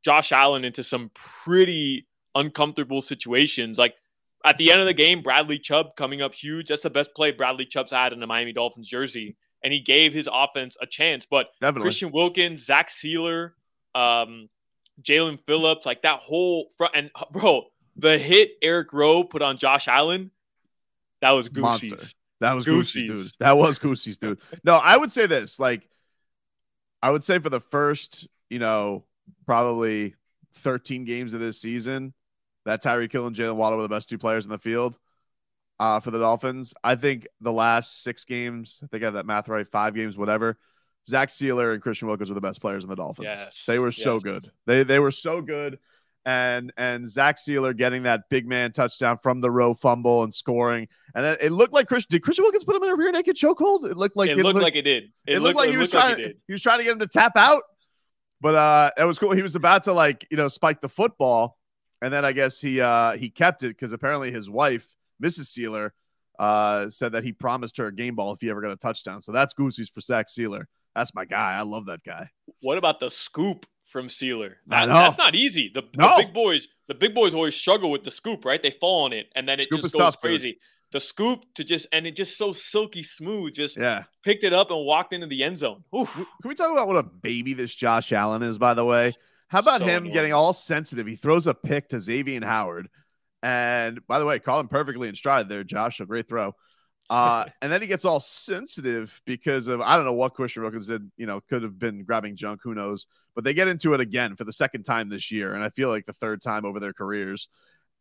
Josh 0.03 0.31
Allen 0.31 0.65
into 0.65 0.83
some 0.83 1.11
pretty 1.13 2.07
uncomfortable 2.35 3.01
situations. 3.01 3.77
Like 3.77 3.95
at 4.43 4.57
the 4.57 4.71
end 4.71 4.81
of 4.81 4.87
the 4.87 4.93
game, 4.93 5.21
Bradley 5.21 5.59
Chubb 5.59 5.95
coming 5.95 6.21
up 6.21 6.33
huge. 6.33 6.67
That's 6.67 6.83
the 6.83 6.89
best 6.89 7.13
play 7.15 7.31
Bradley 7.31 7.65
Chubb's 7.65 7.91
had 7.91 8.13
in 8.13 8.19
the 8.19 8.27
Miami 8.27 8.53
Dolphins 8.53 8.89
jersey. 8.89 9.35
And 9.63 9.71
he 9.71 9.79
gave 9.79 10.13
his 10.13 10.27
offense 10.31 10.75
a 10.81 10.87
chance. 10.87 11.25
But 11.29 11.47
Definitely. 11.59 11.85
Christian 11.85 12.11
Wilkins, 12.11 12.65
Zach 12.65 12.89
Sieler, 12.89 13.51
um, 13.93 14.49
Jaelan 15.01 15.39
Phillips, 15.45 15.85
like 15.85 16.01
that 16.03 16.19
whole 16.19 16.69
front 16.77 16.95
and 16.95 17.11
bro, 17.31 17.65
the 17.95 18.17
hit 18.17 18.51
Eric 18.61 18.93
Rowe 18.93 19.23
put 19.23 19.41
on 19.41 19.57
Josh 19.57 19.87
Allen, 19.87 20.31
that 21.21 21.31
was 21.31 21.49
Goosey's. 21.49 21.91
Monster. 21.91 22.07
That 22.39 22.53
was 22.53 22.65
Goosey's, 22.65 23.03
Goosey's. 23.03 23.31
dude. 23.31 23.39
That 23.39 23.57
was 23.57 23.77
Goosey's, 23.77 24.17
dude. 24.17 24.39
No, 24.63 24.75
I 24.75 24.97
would 24.97 25.11
say 25.11 25.27
this. 25.27 25.59
Like, 25.59 25.87
I 27.01 27.11
would 27.11 27.23
say 27.23 27.37
for 27.37 27.49
the 27.49 27.59
first, 27.59 28.27
you 28.49 28.57
know, 28.57 29.05
probably 29.45 30.15
13 30.55 31.05
games 31.05 31.35
of 31.35 31.39
this 31.39 31.61
season, 31.61 32.13
that 32.65 32.81
Tyreek 32.81 33.11
Hill 33.11 33.27
and 33.27 33.35
Jaylen 33.35 33.55
Waddle 33.55 33.77
were 33.77 33.83
the 33.83 33.89
best 33.89 34.09
two 34.09 34.17
players 34.17 34.45
in 34.45 34.51
the 34.51 34.57
field 34.57 34.97
uh, 35.81 35.99
for 35.99 36.11
the 36.11 36.19
Dolphins. 36.19 36.75
I 36.83 36.93
think 36.93 37.27
the 37.41 37.51
last 37.51 38.03
six 38.03 38.23
games, 38.23 38.79
I 38.83 38.87
think 38.87 39.01
I 39.01 39.07
have 39.07 39.15
that 39.15 39.25
math 39.25 39.49
right, 39.49 39.67
five 39.67 39.95
games, 39.95 40.15
whatever. 40.15 40.59
Zach 41.07 41.29
Sieler 41.29 41.73
and 41.73 41.81
Christian 41.81 42.07
Wilkins 42.07 42.29
were 42.29 42.35
the 42.35 42.41
best 42.41 42.61
players 42.61 42.83
in 42.83 42.89
the 42.89 42.95
Dolphins. 42.95 43.25
Yes. 43.33 43.63
They 43.65 43.79
were 43.79 43.91
so 43.91 44.19
good. 44.19 44.51
They 44.67 44.83
they 44.83 44.99
were 44.99 45.09
so 45.09 45.41
good. 45.41 45.79
And 46.23 46.71
and 46.77 47.09
Zach 47.09 47.37
Sieler 47.37 47.75
getting 47.75 48.03
that 48.03 48.29
big 48.29 48.47
man 48.47 48.73
touchdown 48.73 49.17
from 49.17 49.41
the 49.41 49.49
Rowe 49.49 49.73
fumble 49.73 50.23
and 50.23 50.31
scoring. 50.31 50.87
And 51.15 51.25
then 51.25 51.37
it 51.41 51.51
looked 51.51 51.73
like 51.73 51.87
Christian 51.87 52.11
did 52.11 52.21
Christian 52.21 52.43
Wilkins 52.43 52.63
put 52.63 52.75
him 52.75 52.83
in 52.83 52.89
a 52.89 52.95
rear 52.95 53.11
naked 53.11 53.35
chokehold? 53.35 53.89
It 53.89 53.97
looked 53.97 54.15
like 54.15 54.29
it 54.29 54.37
looked 54.37 54.59
like 54.59 54.75
it 54.75 54.83
did. 54.83 55.05
it, 55.25 55.39
looked 55.39 55.57
like 55.57 55.71
he 55.71 55.77
was 55.77 55.91
looked 55.91 56.05
trying 56.05 56.19
it 56.23 56.37
he 56.45 56.53
was 56.53 56.61
trying 56.61 56.77
to 56.77 56.83
get 56.83 56.93
him 56.93 56.99
to 56.99 57.07
tap 57.07 57.31
out. 57.35 57.63
But 58.39 58.53
uh 58.53 58.91
it 58.99 59.05
was 59.05 59.17
cool. 59.17 59.31
He 59.31 59.41
was 59.41 59.55
about 59.55 59.85
to 59.85 59.93
like, 59.93 60.27
you 60.29 60.37
know, 60.37 60.47
spike 60.47 60.79
the 60.79 60.89
football. 60.89 61.57
And 62.03 62.13
then 62.13 62.23
I 62.23 62.33
guess 62.33 62.61
he 62.61 62.79
uh 62.79 63.13
he 63.13 63.31
kept 63.31 63.63
it 63.63 63.69
because 63.69 63.91
apparently 63.91 64.31
his 64.31 64.47
wife, 64.47 64.93
Mrs. 65.21 65.47
Sieler, 65.57 65.91
uh 66.39 66.89
said 66.89 67.11
that 67.11 67.23
he 67.23 67.31
promised 67.33 67.77
her 67.77 67.87
a 67.87 67.93
game 67.95 68.15
ball 68.15 68.33
if 68.33 68.41
he 68.41 68.49
ever 68.49 68.61
got 68.61 68.71
a 68.71 68.75
touchdown. 68.77 69.21
So 69.21 69.31
that's 69.31 69.53
Goosey's 69.53 69.89
for 69.89 70.01
Zach 70.01 70.27
Sieler. 70.27 70.65
That's 70.95 71.13
my 71.13 71.25
guy. 71.25 71.53
I 71.57 71.61
love 71.61 71.85
that 71.85 72.03
guy. 72.03 72.29
What 72.61 72.77
about 72.77 72.99
the 72.99 73.09
scoop 73.11 73.65
from 73.91 74.07
Sieler? 74.07 74.53
That- 74.67 74.87
that's 74.87 75.17
not 75.17 75.35
easy. 75.35 75.71
The, 75.73 75.83
No. 75.95 76.17
the 76.17 76.23
big 76.23 76.33
boys, 76.33 76.67
the 76.87 76.93
big 76.95 77.13
boys 77.13 77.33
always 77.33 77.55
struggle 77.55 77.91
with 77.91 78.03
the 78.03 78.11
scoop, 78.11 78.43
right? 78.45 78.61
They 78.61 78.71
fall 78.71 79.03
on 79.05 79.13
it, 79.13 79.27
and 79.35 79.47
then 79.47 79.59
it 79.59 79.63
Scoop 79.65 79.81
just 79.81 79.95
goes 79.95 79.99
tough, 80.01 80.15
dude. 80.21 80.29
crazy. 80.39 80.57
The 80.91 80.99
scoop 80.99 81.45
to 81.55 81.63
just 81.63 81.87
and 81.93 82.05
it 82.05 82.17
just 82.17 82.37
so 82.37 82.51
silky 82.51 83.03
smooth, 83.03 83.53
just 83.53 83.77
Yeah. 83.77 84.03
picked 84.23 84.43
it 84.43 84.51
up 84.51 84.71
and 84.71 84.85
walked 84.85 85.13
into 85.13 85.27
the 85.27 85.43
end 85.43 85.57
zone. 85.59 85.83
Oof. 85.95 86.11
Can 86.13 86.25
we 86.43 86.53
talk 86.55 86.71
about 86.71 86.87
what 86.87 86.97
a 86.97 87.03
baby 87.03 87.53
this 87.53 87.73
Josh 87.73 88.11
Allen 88.11 88.41
is, 88.43 88.57
by 88.57 88.73
the 88.73 88.83
way? 88.83 89.13
How 89.47 89.59
about 89.59 89.79
So 89.81 89.87
him 89.87 89.97
annoying. 90.03 90.13
getting 90.13 90.33
all 90.33 90.51
sensitive? 90.53 91.07
He 91.07 91.15
throws 91.15 91.47
a 91.47 91.53
pick 91.53 91.87
to 91.89 91.99
Xavier 92.01 92.43
Howard. 92.45 92.89
And 93.43 94.05
by 94.07 94.19
the 94.19 94.25
way, 94.25 94.39
caught 94.39 94.59
him 94.59 94.67
perfectly 94.67 95.07
in 95.09 95.15
stride 95.15 95.49
there, 95.49 95.63
Josh. 95.63 95.99
A 95.99 96.05
great 96.05 96.27
throw. 96.27 96.55
Uh, 97.09 97.45
and 97.61 97.71
then 97.71 97.81
he 97.81 97.87
gets 97.87 98.05
all 98.05 98.19
sensitive 98.19 99.21
because 99.25 99.67
of 99.67 99.81
I 99.81 99.95
don't 99.95 100.05
know 100.05 100.13
what 100.13 100.33
Christian 100.33 100.63
Wilkins 100.63 100.87
did, 100.87 101.11
you 101.17 101.25
know, 101.25 101.41
could 101.41 101.63
have 101.63 101.79
been 101.79 102.03
grabbing 102.03 102.35
junk, 102.35 102.61
who 102.63 102.73
knows. 102.75 103.07
But 103.35 103.43
they 103.43 103.53
get 103.53 103.67
into 103.67 103.93
it 103.93 104.01
again 104.01 104.35
for 104.35 104.43
the 104.43 104.53
second 104.53 104.83
time 104.83 105.09
this 105.09 105.31
year, 105.31 105.53
and 105.55 105.63
I 105.63 105.69
feel 105.69 105.89
like 105.89 106.05
the 106.05 106.13
third 106.13 106.41
time 106.41 106.65
over 106.65 106.79
their 106.79 106.93
careers. 106.93 107.47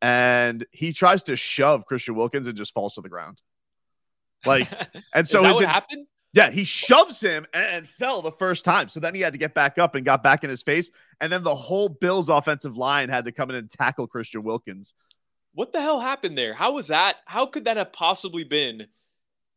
And 0.02 0.64
he 0.72 0.92
tries 0.92 1.24
to 1.24 1.36
shove 1.36 1.84
Christian 1.84 2.14
Wilkins 2.14 2.46
and 2.46 2.56
just 2.56 2.72
falls 2.72 2.94
to 2.94 3.00
the 3.02 3.10
ground. 3.10 3.40
Like, 4.46 4.68
and 5.14 5.28
so 5.28 5.38
Is 5.38 5.42
that 5.42 5.48
his 5.48 5.54
what 5.54 5.64
in- 5.64 5.68
happened? 5.68 6.06
yeah, 6.32 6.50
he 6.50 6.64
shoves 6.64 7.20
him 7.20 7.46
and 7.52 7.86
fell 7.86 8.22
the 8.22 8.32
first 8.32 8.64
time. 8.64 8.88
So 8.88 9.00
then 9.00 9.14
he 9.14 9.20
had 9.20 9.32
to 9.34 9.38
get 9.38 9.52
back 9.52 9.78
up 9.78 9.94
and 9.94 10.04
got 10.04 10.22
back 10.22 10.42
in 10.44 10.50
his 10.50 10.62
face. 10.62 10.90
And 11.20 11.30
then 11.32 11.42
the 11.42 11.54
whole 11.54 11.88
Bills 11.88 12.28
offensive 12.28 12.76
line 12.76 13.08
had 13.08 13.24
to 13.26 13.32
come 13.32 13.50
in 13.50 13.56
and 13.56 13.68
tackle 13.70 14.06
Christian 14.06 14.42
Wilkins. 14.42 14.94
What 15.54 15.72
the 15.72 15.80
hell 15.80 16.00
happened 16.00 16.38
there? 16.38 16.54
How 16.54 16.72
was 16.72 16.88
that? 16.88 17.16
How 17.26 17.46
could 17.46 17.64
that 17.64 17.76
have 17.76 17.92
possibly 17.92 18.44
been 18.44 18.86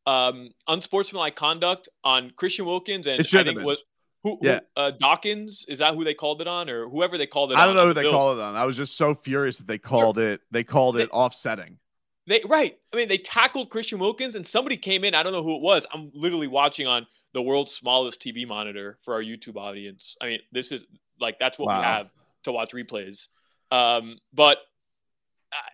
um, 0.05 0.50
unsportsmanlike 0.67 1.35
conduct 1.35 1.88
on 2.03 2.31
Christian 2.35 2.65
Wilkins 2.65 3.07
and 3.07 3.19
I 3.19 3.23
think 3.23 3.62
what 3.62 3.77
who, 4.23 4.38
Yeah. 4.41 4.59
who 4.75 4.81
uh, 4.81 4.91
Dawkins 5.00 5.65
is 5.67 5.79
that 5.79 5.95
who 5.95 6.03
they 6.03 6.13
called 6.13 6.41
it 6.41 6.47
on 6.47 6.69
or 6.69 6.89
whoever 6.89 7.17
they 7.17 7.27
called 7.27 7.51
it? 7.51 7.55
On? 7.55 7.62
I 7.62 7.65
don't 7.65 7.77
on 7.77 7.83
know 7.83 7.88
who 7.88 7.93
the 7.93 8.01
they 8.03 8.09
called 8.12 8.38
it 8.38 8.41
on. 8.41 8.55
I 8.55 8.65
was 8.65 8.75
just 8.77 8.97
so 8.97 9.13
furious 9.13 9.57
that 9.57 9.67
they 9.67 9.77
called 9.77 10.17
it. 10.17 10.41
They 10.51 10.63
called 10.63 10.97
it 10.97 11.09
offsetting. 11.12 11.77
They 12.25 12.41
right. 12.47 12.77
I 12.93 12.95
mean, 12.97 13.09
they 13.09 13.17
tackled 13.17 13.69
Christian 13.69 14.00
Wilkins, 14.00 14.35
and 14.35 14.47
somebody 14.47 14.77
came 14.77 15.03
in. 15.03 15.13
I 15.13 15.23
don't 15.23 15.33
know 15.33 15.43
who 15.43 15.55
it 15.57 15.62
was. 15.62 15.85
I'm 15.93 16.09
literally 16.13 16.47
watching 16.47 16.88
on 16.88 17.05
the 17.33 17.41
world's 17.41 17.73
smallest 17.73 18.21
TV 18.21 18.47
monitor 18.47 18.97
for 19.03 19.13
our 19.13 19.21
YouTube 19.21 19.57
audience. 19.57 20.15
I 20.21 20.25
mean, 20.27 20.39
this 20.53 20.71
is 20.71 20.85
like 21.19 21.38
that's 21.39 21.59
what 21.59 21.67
Wow. 21.67 21.79
we 21.79 21.83
have 21.83 22.09
to 22.45 22.53
watch 22.53 22.71
replays. 22.71 23.27
Um, 23.71 24.19
but 24.33 24.59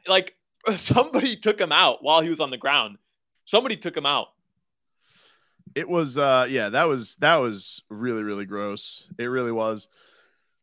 like 0.07 0.33
somebody 0.77 1.35
took 1.35 1.59
him 1.59 1.71
out 1.71 2.03
while 2.03 2.21
he 2.21 2.29
was 2.29 2.39
on 2.39 2.49
the 2.51 2.57
ground. 2.57 2.97
Somebody 3.45 3.77
took 3.77 3.95
him 3.95 4.05
out. 4.05 4.27
It 5.75 5.87
was 5.87 6.17
uh 6.17 6.47
yeah, 6.49 6.69
that 6.69 6.85
was 6.85 7.15
that 7.17 7.35
was 7.37 7.83
really, 7.89 8.23
really 8.23 8.45
gross. 8.45 9.07
It 9.17 9.25
really 9.25 9.51
was. 9.51 9.87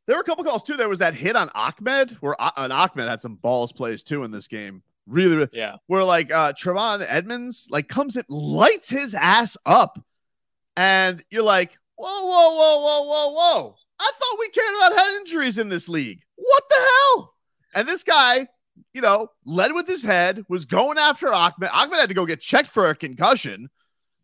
There 0.07 0.17
were 0.17 0.23
a 0.23 0.25
couple 0.25 0.45
calls 0.45 0.63
too. 0.63 0.75
There 0.77 0.89
was 0.89 0.99
that 1.01 1.15
hit 1.15 1.37
on 1.37 1.51
Ahmed, 1.55 2.13
where 2.21 2.37
and 2.57 2.73
Ahmed 2.73 3.09
had 3.09 3.21
some 3.21 3.37
balls 3.37 3.73
plays 3.73 4.03
too 4.03 4.25
in 4.25 4.31
this 4.31 4.49
game. 4.49 4.83
Really, 5.07 5.37
really 5.37 5.49
Yeah. 5.53 5.77
where 5.87 6.03
like 6.05 6.33
uh 6.33 6.53
Trevon 6.53 7.05
Edmunds 7.09 7.69
like 7.71 7.89
comes 7.89 8.17
in, 8.17 8.25
lights 8.29 8.89
his 8.89 9.15
ass 9.15 9.57
up, 9.65 10.05
and 10.77 11.25
you're 11.31 11.43
like, 11.43 11.79
whoa, 11.97 12.23
whoa, 12.27 12.55
whoa, 12.57 12.81
whoa, 12.81 13.03
whoa, 13.07 13.33
whoa. 13.33 13.77
I 13.99 14.13
thought 14.19 14.39
we 14.41 14.49
cared 14.49 14.75
about 14.77 14.99
head 14.99 15.15
injuries 15.21 15.59
in 15.59 15.69
this 15.69 15.89
league. 15.89 16.21
What 16.35 16.65
the 16.69 16.77
hell? 16.77 17.35
And 17.75 17.89
this 17.89 18.03
guy, 18.03 18.49
you 18.97 19.03
know, 19.03 19.29
led 19.45 19.75
with 19.75 19.87
his 19.87 20.03
head, 20.03 20.43
was 20.49 20.65
going 20.65 20.97
after 20.97 21.31
Ahmed. 21.31 21.69
Ahmed 21.71 22.01
had 22.01 22.09
to 22.09 22.15
go 22.15 22.25
get 22.25 22.41
checked 22.41 22.71
for 22.71 22.89
a 22.89 22.97
concussion. 22.97 23.69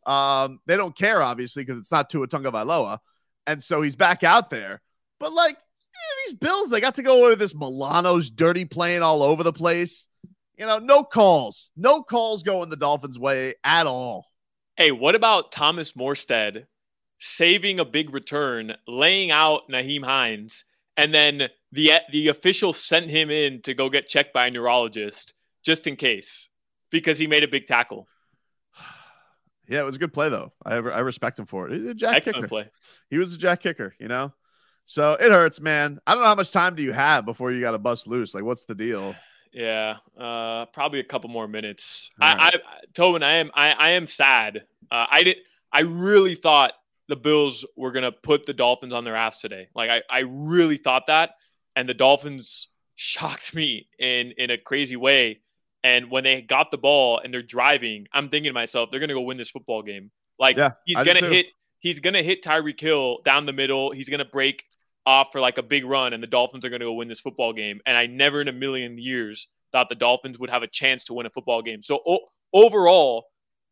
Um, 0.07 0.61
they 0.67 0.79
don't 0.79 0.97
care, 0.97 1.23
obviously, 1.23 1.63
because 1.63 1.77
it's 1.77 1.93
not 1.93 2.09
Tua 2.09 2.27
Tagovailoa. 2.27 2.99
And 3.47 3.63
so 3.63 3.83
he's 3.83 3.97
back 3.97 4.25
out 4.25 4.49
there. 4.49 4.81
But 5.21 5.35
like 5.35 5.53
eh, 5.53 6.15
these 6.25 6.35
Bills, 6.37 6.71
they 6.71 6.81
got 6.81 6.95
to 6.95 7.03
go 7.03 7.27
over 7.27 7.37
this 7.37 7.55
Milano's 7.55 8.31
dirty 8.31 8.65
playing 8.65 9.03
all 9.03 9.23
over 9.23 9.43
the 9.43 9.53
place. 9.53 10.07
You 10.57 10.65
know, 10.65 10.79
no 10.79 11.05
calls, 11.05 11.69
no 11.77 12.03
calls 12.03 12.43
going 12.43 12.71
the 12.71 12.77
Dolphins' 12.77 13.19
way 13.19 13.53
at 13.63 13.87
all. 13.87 14.25
Hey, 14.77 14.91
what 14.91 15.15
about 15.15 15.53
Thomas 15.53 15.93
Morstead 15.93 16.65
saving 17.21 17.79
a 17.79 17.85
big 17.85 18.15
return, 18.15 18.75
laying 18.89 19.31
out 19.31 19.69
Nyheim 19.71 20.03
Hines, 20.03 20.65
and 20.97 21.15
then 21.15 21.49
the 21.73 21.93
the 22.11 22.29
official 22.29 22.73
sent 22.73 23.11
him 23.11 23.31
in 23.31 23.63
to 23.63 23.75
go 23.75 23.89
get 23.89 24.09
checked 24.09 24.33
by 24.33 24.47
a 24.47 24.51
neurologist 24.51 25.35
just 25.65 25.87
in 25.87 25.97
case 25.97 26.49
because 26.91 27.19
he 27.19 27.27
made 27.27 27.45
a 27.45 27.49
big 27.49 27.67
tackle. 27.67 28.09
Yeah, 29.69 29.81
it 29.81 29.85
was 29.85 29.95
a 29.97 30.01
good 30.01 30.13
play 30.13 30.29
though. 30.29 30.53
I 30.67 30.75
I 30.75 30.99
respect 30.99 31.39
him 31.39 31.47
for 31.47 31.69
it. 31.69 31.73
He's 31.79 31.89
a 31.89 31.95
jack 31.95 32.17
Excellent 32.17 32.37
kicker. 32.37 32.49
play. 32.49 32.71
He 33.09 33.17
was 33.17 33.33
a 33.33 33.39
jack 33.39 33.61
kicker, 33.61 33.95
you 33.99 34.09
know. 34.09 34.33
So 34.85 35.13
it 35.13 35.31
hurts, 35.31 35.61
man. 35.61 36.01
I 36.07 36.13
don't 36.13 36.23
know 36.23 36.29
how 36.29 36.35
much 36.35 36.51
time 36.51 36.75
do 36.75 36.83
you 36.83 36.93
have 36.93 37.25
before 37.25 37.53
you 37.53 37.61
got 37.61 37.71
to 37.71 37.79
bust 37.79 38.09
loose. 38.09 38.35
Like, 38.35 38.43
what's 38.45 38.65
the 38.65 38.75
deal? 38.75 39.15
Yeah, 39.53 39.99
uh, 40.19 40.67
probably 40.67 40.99
a 40.99 41.05
couple 41.05 41.31
more 41.31 41.47
minutes. 41.47 42.11
All 42.21 42.35
I, 42.37 42.49
I, 42.49 42.53
Tobin, 42.95 43.23
I 43.23 43.35
am, 43.35 43.51
I, 43.55 43.73
I 43.73 43.91
am 43.91 44.07
sad. 44.07 44.65
Uh, 44.91 45.07
I 45.11 45.23
did, 45.23 45.37
I 45.73 45.83
really 45.83 46.35
thought 46.35 46.73
the 47.13 47.17
Bills 47.17 47.67
were 47.77 47.93
gonna 47.93 48.11
put 48.11 48.47
the 48.47 48.55
Dolphins 48.55 48.95
on 48.95 49.05
their 49.05 49.15
ass 49.15 49.37
today. 49.37 49.69
Like, 49.75 49.91
I, 49.91 50.03
I 50.09 50.19
really 50.21 50.79
thought 50.79 51.09
that, 51.09 51.33
and 51.77 51.87
the 51.87 51.93
Dolphins 51.93 52.69
shocked 52.97 53.55
me 53.55 53.89
in 53.99 54.33
in 54.39 54.51
a 54.51 54.57
crazy 54.57 54.97
way. 54.97 55.41
And 55.85 56.11
when 56.11 56.25
they 56.25 56.41
got 56.41 56.71
the 56.71 56.79
ball 56.79 57.19
and 57.19 57.35
they're 57.35 57.43
driving, 57.43 58.07
I'm 58.15 58.31
thinking 58.31 58.49
to 58.49 58.55
myself, 58.55 58.91
they're 58.91 59.01
gonna 59.01 59.13
go 59.13 59.21
win 59.21 59.37
this 59.37 59.51
football 59.51 59.83
game. 59.83 60.11
Like, 60.39 60.57
Yeah, 60.57 60.71
he's 60.87 60.97
gonna 60.97 61.29
hit, 61.29 61.47
he's 61.81 62.01
gonna 62.01 62.23
hit 62.23 62.43
Tyreek 62.43 62.81
Hill 62.81 63.19
down 63.27 63.45
the 63.45 63.53
middle. 63.53 63.91
He's 63.91 64.09
gonna 64.09 64.25
break 64.25 64.65
off 65.05 65.33
for 65.33 65.41
like 65.41 65.59
a 65.59 65.63
big 65.63 65.85
run, 65.85 66.15
and 66.15 66.23
the 66.23 66.27
Dolphins 66.27 66.65
are 66.65 66.71
going 66.71 66.81
to 66.81 66.87
go 66.87 66.93
win 66.95 67.09
this 67.09 67.21
football 67.21 67.53
game. 67.53 67.81
And 67.85 67.97
I 67.97 68.07
never 68.07 68.41
in 68.41 68.49
a 68.49 68.53
million 68.53 68.99
years 68.99 69.49
thought 69.73 69.89
the 69.89 69.95
Dolphins 69.95 70.39
would 70.39 70.51
have 70.51 70.63
a 70.63 70.67
chance 70.67 71.05
to 71.05 71.15
win 71.15 71.27
a 71.27 71.31
football 71.31 71.61
game. 71.61 71.83
So 71.83 72.01
o- 72.07 72.27
overall, 72.53 73.27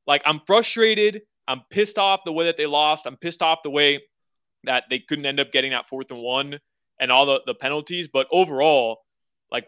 like 0.07 0.23
I'm 0.25 0.41
frustrated. 0.47 1.23
I'm 1.51 1.63
pissed 1.69 1.99
off 1.99 2.21
the 2.25 2.33
way 2.33 2.47
that 2.47 2.57
they 2.57 2.67
lost. 2.67 3.07
I'm 3.07 3.17
pissed 3.17 3.43
off 3.43 3.59
the 3.65 3.71
way 3.71 4.01
that 4.65 4.85
they 4.89 5.01
couldn't 5.01 5.27
end 5.27 5.41
up 5.41 5.51
getting 5.51 5.73
that 5.73 5.89
fourth 5.89 6.11
and 6.11 6.21
one 6.21 6.61
and 7.01 7.11
all 7.11 7.27
the, 7.27 7.41
the 7.45 7.55
penalties. 7.55 8.07
But 8.07 8.29
overall, 8.31 8.99
like 9.51 9.67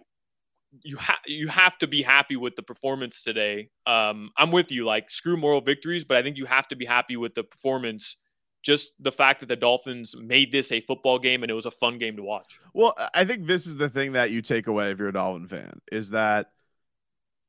you 0.83 0.97
have 0.99 1.19
you 1.27 1.49
have 1.49 1.77
to 1.79 1.89
be 1.89 2.03
happy 2.03 2.37
with 2.37 2.55
the 2.55 2.63
performance 2.63 3.23
today. 3.23 3.71
Um, 3.85 4.31
I'm 4.37 4.53
with 4.53 4.71
you. 4.71 4.85
Like 4.85 5.11
screw 5.11 5.37
moral 5.37 5.61
victories, 5.61 6.05
but 6.05 6.17
I 6.17 6.23
think 6.23 6.37
you 6.37 6.47
have 6.47 6.69
to 6.69 6.77
be 6.77 6.87
happy 6.87 7.17
with 7.17 7.35
the 7.35 7.43
performance 7.43 8.17
just 8.63 8.93
the 9.01 9.11
fact 9.11 9.41
that 9.41 9.49
the 9.49 9.57
Dolphins 9.57 10.15
made 10.17 10.53
this 10.53 10.71
a 10.71 10.81
football 10.83 11.19
game 11.19 11.43
and 11.43 11.51
it 11.51 11.55
was 11.55 11.67
a 11.67 11.73
fun 11.73 11.99
game 11.99 12.15
to 12.15 12.23
watch. 12.23 12.61
Well, 12.73 12.95
I 13.13 13.25
think 13.25 13.49
this 13.49 13.67
is 13.67 13.77
the 13.77 13.89
thing 13.89 14.13
that 14.13 14.31
you 14.31 14.41
take 14.41 14.69
away 14.69 14.93
if 14.93 15.01
you're 15.01 15.09
a 15.09 15.13
Dolphin 15.13 15.49
fan 15.49 15.81
is 15.91 16.11
that 16.11 16.51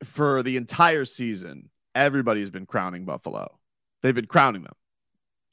for 0.02 0.42
the 0.42 0.56
entire 0.56 1.04
season, 1.04 1.70
everybody's 1.94 2.50
been 2.50 2.66
crowning 2.66 3.04
Buffalo. 3.04 3.60
They've 4.04 4.14
been 4.14 4.26
crowning 4.26 4.64
them. 4.64 4.74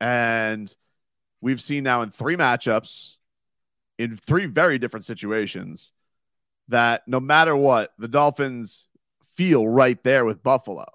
And 0.01 0.75
we've 1.39 1.62
seen 1.62 1.86
now 1.86 2.01
in 2.01 2.12
three 2.12 2.36
matchups, 2.36 3.15
in 3.98 4.17
three 4.17 4.46
very 4.46 4.77
different 4.77 5.05
situations, 5.05 5.93
that 6.67 7.03
no 7.08 7.22
matter 7.22 7.55
what, 7.55 7.93
the 7.98 8.10
Dolphins 8.10 8.89
feel 9.36 9.65
right 9.65 10.03
there 10.03 10.25
with 10.25 10.43
Buffalo. 10.43 10.86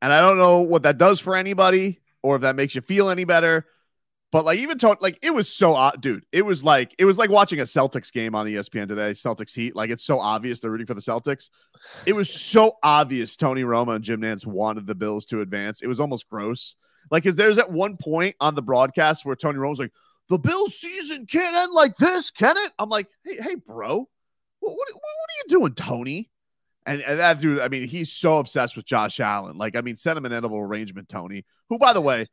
And 0.00 0.10
I 0.10 0.22
don't 0.22 0.38
know 0.38 0.60
what 0.60 0.84
that 0.84 0.96
does 0.96 1.20
for 1.20 1.36
anybody 1.36 2.00
or 2.22 2.36
if 2.36 2.42
that 2.42 2.56
makes 2.56 2.74
you 2.74 2.80
feel 2.80 3.10
any 3.10 3.24
better. 3.24 3.66
But 4.32 4.44
like 4.44 4.58
even 4.60 4.78
to, 4.78 4.96
like 5.00 5.18
it 5.22 5.34
was 5.34 5.52
so 5.52 5.74
uh, 5.74 5.90
dude, 5.92 6.24
it 6.30 6.44
was 6.44 6.62
like 6.62 6.94
it 6.98 7.04
was 7.04 7.18
like 7.18 7.30
watching 7.30 7.60
a 7.60 7.64
Celtics 7.64 8.12
game 8.12 8.34
on 8.34 8.46
ESPN 8.46 8.86
today, 8.86 9.10
Celtics 9.10 9.52
Heat. 9.52 9.74
Like 9.74 9.90
it's 9.90 10.04
so 10.04 10.20
obvious 10.20 10.60
they're 10.60 10.70
rooting 10.70 10.86
for 10.86 10.94
the 10.94 11.00
Celtics. 11.00 11.50
It 12.06 12.12
was 12.12 12.32
so 12.32 12.78
obvious 12.82 13.36
Tony 13.36 13.62
Romo 13.62 13.96
and 13.96 14.04
Jim 14.04 14.20
Nantz 14.20 14.46
wanted 14.46 14.86
the 14.86 14.94
Bills 14.94 15.26
to 15.26 15.40
advance. 15.40 15.82
It 15.82 15.88
was 15.88 15.98
almost 15.98 16.28
gross. 16.28 16.76
Like, 17.10 17.24
cause 17.24 17.34
there's 17.34 17.58
at 17.58 17.72
one 17.72 17.96
point 17.96 18.36
on 18.40 18.54
the 18.54 18.62
broadcast 18.62 19.24
where 19.24 19.34
Tony 19.34 19.58
Romo's 19.58 19.80
like, 19.80 19.92
the 20.28 20.38
Bills 20.38 20.78
season 20.78 21.26
can't 21.26 21.56
end 21.56 21.72
like 21.72 21.96
this, 21.96 22.30
can 22.30 22.56
it? 22.56 22.70
I'm 22.78 22.88
like, 22.88 23.08
hey, 23.24 23.36
hey, 23.40 23.56
bro, 23.56 24.08
what, 24.60 24.72
what, 24.72 24.88
what 24.92 24.94
are 24.94 25.38
you 25.38 25.44
doing, 25.48 25.74
Tony? 25.74 26.30
And, 26.86 27.02
and, 27.02 27.18
that 27.18 27.40
dude, 27.40 27.60
I 27.60 27.68
mean, 27.68 27.88
he's 27.88 28.12
so 28.12 28.38
obsessed 28.38 28.76
with 28.76 28.86
Josh 28.86 29.18
Allen. 29.18 29.58
Like, 29.58 29.76
I 29.76 29.80
mean, 29.80 29.96
sentimental 29.96 30.56
arrangement, 30.56 31.08
Tony, 31.08 31.44
who, 31.68 31.78
by 31.78 31.92
the 31.92 32.00
way, 32.00 32.28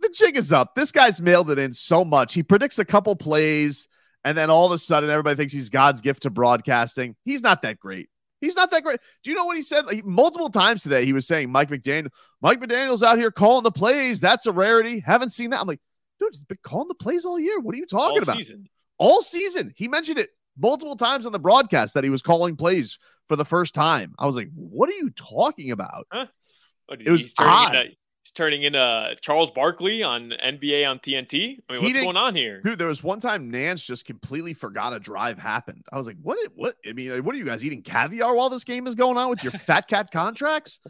the 0.00 0.08
jig 0.10 0.36
is 0.36 0.52
up. 0.52 0.74
This 0.74 0.92
guy's 0.92 1.20
mailed 1.20 1.50
it 1.50 1.58
in 1.58 1.72
so 1.72 2.04
much. 2.04 2.34
He 2.34 2.42
predicts 2.42 2.78
a 2.78 2.84
couple 2.84 3.14
plays, 3.16 3.88
and 4.24 4.36
then 4.36 4.50
all 4.50 4.66
of 4.66 4.72
a 4.72 4.78
sudden, 4.78 5.10
everybody 5.10 5.36
thinks 5.36 5.52
he's 5.52 5.68
God's 5.68 6.00
gift 6.00 6.22
to 6.22 6.30
broadcasting. 6.30 7.16
He's 7.24 7.42
not 7.42 7.62
that 7.62 7.78
great. 7.78 8.08
He's 8.40 8.56
not 8.56 8.70
that 8.70 8.82
great. 8.82 9.00
Do 9.22 9.30
you 9.30 9.36
know 9.36 9.44
what 9.44 9.56
he 9.56 9.62
said? 9.62 9.84
Like, 9.86 10.04
multiple 10.04 10.48
times 10.48 10.82
today, 10.82 11.04
he 11.04 11.12
was 11.12 11.26
saying 11.26 11.50
Mike 11.52 11.68
McDaniel, 11.68 12.08
Mike 12.40 12.58
McDaniel's 12.60 13.02
out 13.02 13.18
here 13.18 13.30
calling 13.30 13.62
the 13.64 13.70
plays. 13.70 14.20
That's 14.20 14.46
a 14.46 14.52
rarity. 14.52 15.00
Haven't 15.00 15.28
seen 15.28 15.50
that. 15.50 15.60
I'm 15.60 15.66
like, 15.66 15.80
dude, 16.18 16.30
he's 16.32 16.44
been 16.44 16.58
calling 16.62 16.88
the 16.88 16.94
plays 16.94 17.24
all 17.26 17.38
year. 17.38 17.60
What 17.60 17.74
are 17.74 17.78
you 17.78 17.86
talking 17.86 18.16
All 18.16 18.22
about? 18.22 18.38
season. 18.38 18.66
All 18.98 19.20
season. 19.20 19.72
He 19.76 19.88
mentioned 19.88 20.18
it 20.18 20.30
multiple 20.58 20.96
times 20.96 21.26
on 21.26 21.32
the 21.32 21.38
broadcast 21.38 21.92
that 21.94 22.04
he 22.04 22.08
was 22.10 22.22
calling 22.22 22.56
plays 22.56 22.98
for 23.28 23.36
the 23.36 23.44
first 23.44 23.74
time. 23.74 24.14
I 24.18 24.24
was 24.24 24.36
like, 24.36 24.48
what 24.54 24.88
are 24.88 24.92
you 24.96 25.10
talking 25.10 25.70
about? 25.70 26.06
What, 26.10 27.00
It 27.00 27.10
was 27.10 27.32
odd. 27.38 27.74
into, 27.74 27.94
he's 28.22 28.32
turning 28.32 28.62
into 28.62 28.78
uh, 28.78 29.14
Charles 29.20 29.50
Barkley 29.50 30.02
on 30.02 30.30
NBA 30.30 30.88
on 30.88 30.98
TNT. 30.98 31.58
I 31.68 31.74
mean, 31.74 31.82
what's 31.82 31.92
going 31.92 32.16
on 32.16 32.34
here? 32.34 32.60
Dude, 32.62 32.78
there 32.78 32.88
was 32.88 33.02
one 33.02 33.20
time 33.20 33.52
Nantz 33.52 33.84
just 33.84 34.04
completely 34.04 34.54
forgot 34.54 34.92
a 34.92 35.00
drive 35.00 35.38
happened. 35.38 35.84
I 35.92 35.98
was 35.98 36.06
like, 36.06 36.16
what? 36.22 36.38
What? 36.54 36.76
I 36.86 36.92
mean, 36.92 37.24
what 37.24 37.34
are 37.34 37.38
you 37.38 37.44
guys 37.44 37.64
eating 37.64 37.82
caviar 37.82 38.34
while 38.34 38.50
this 38.50 38.64
game 38.64 38.86
is 38.86 38.94
going 38.94 39.16
on 39.16 39.30
with 39.30 39.42
your 39.42 39.52
fat 39.66 39.88
cat 39.88 40.10
contracts? 40.10 40.80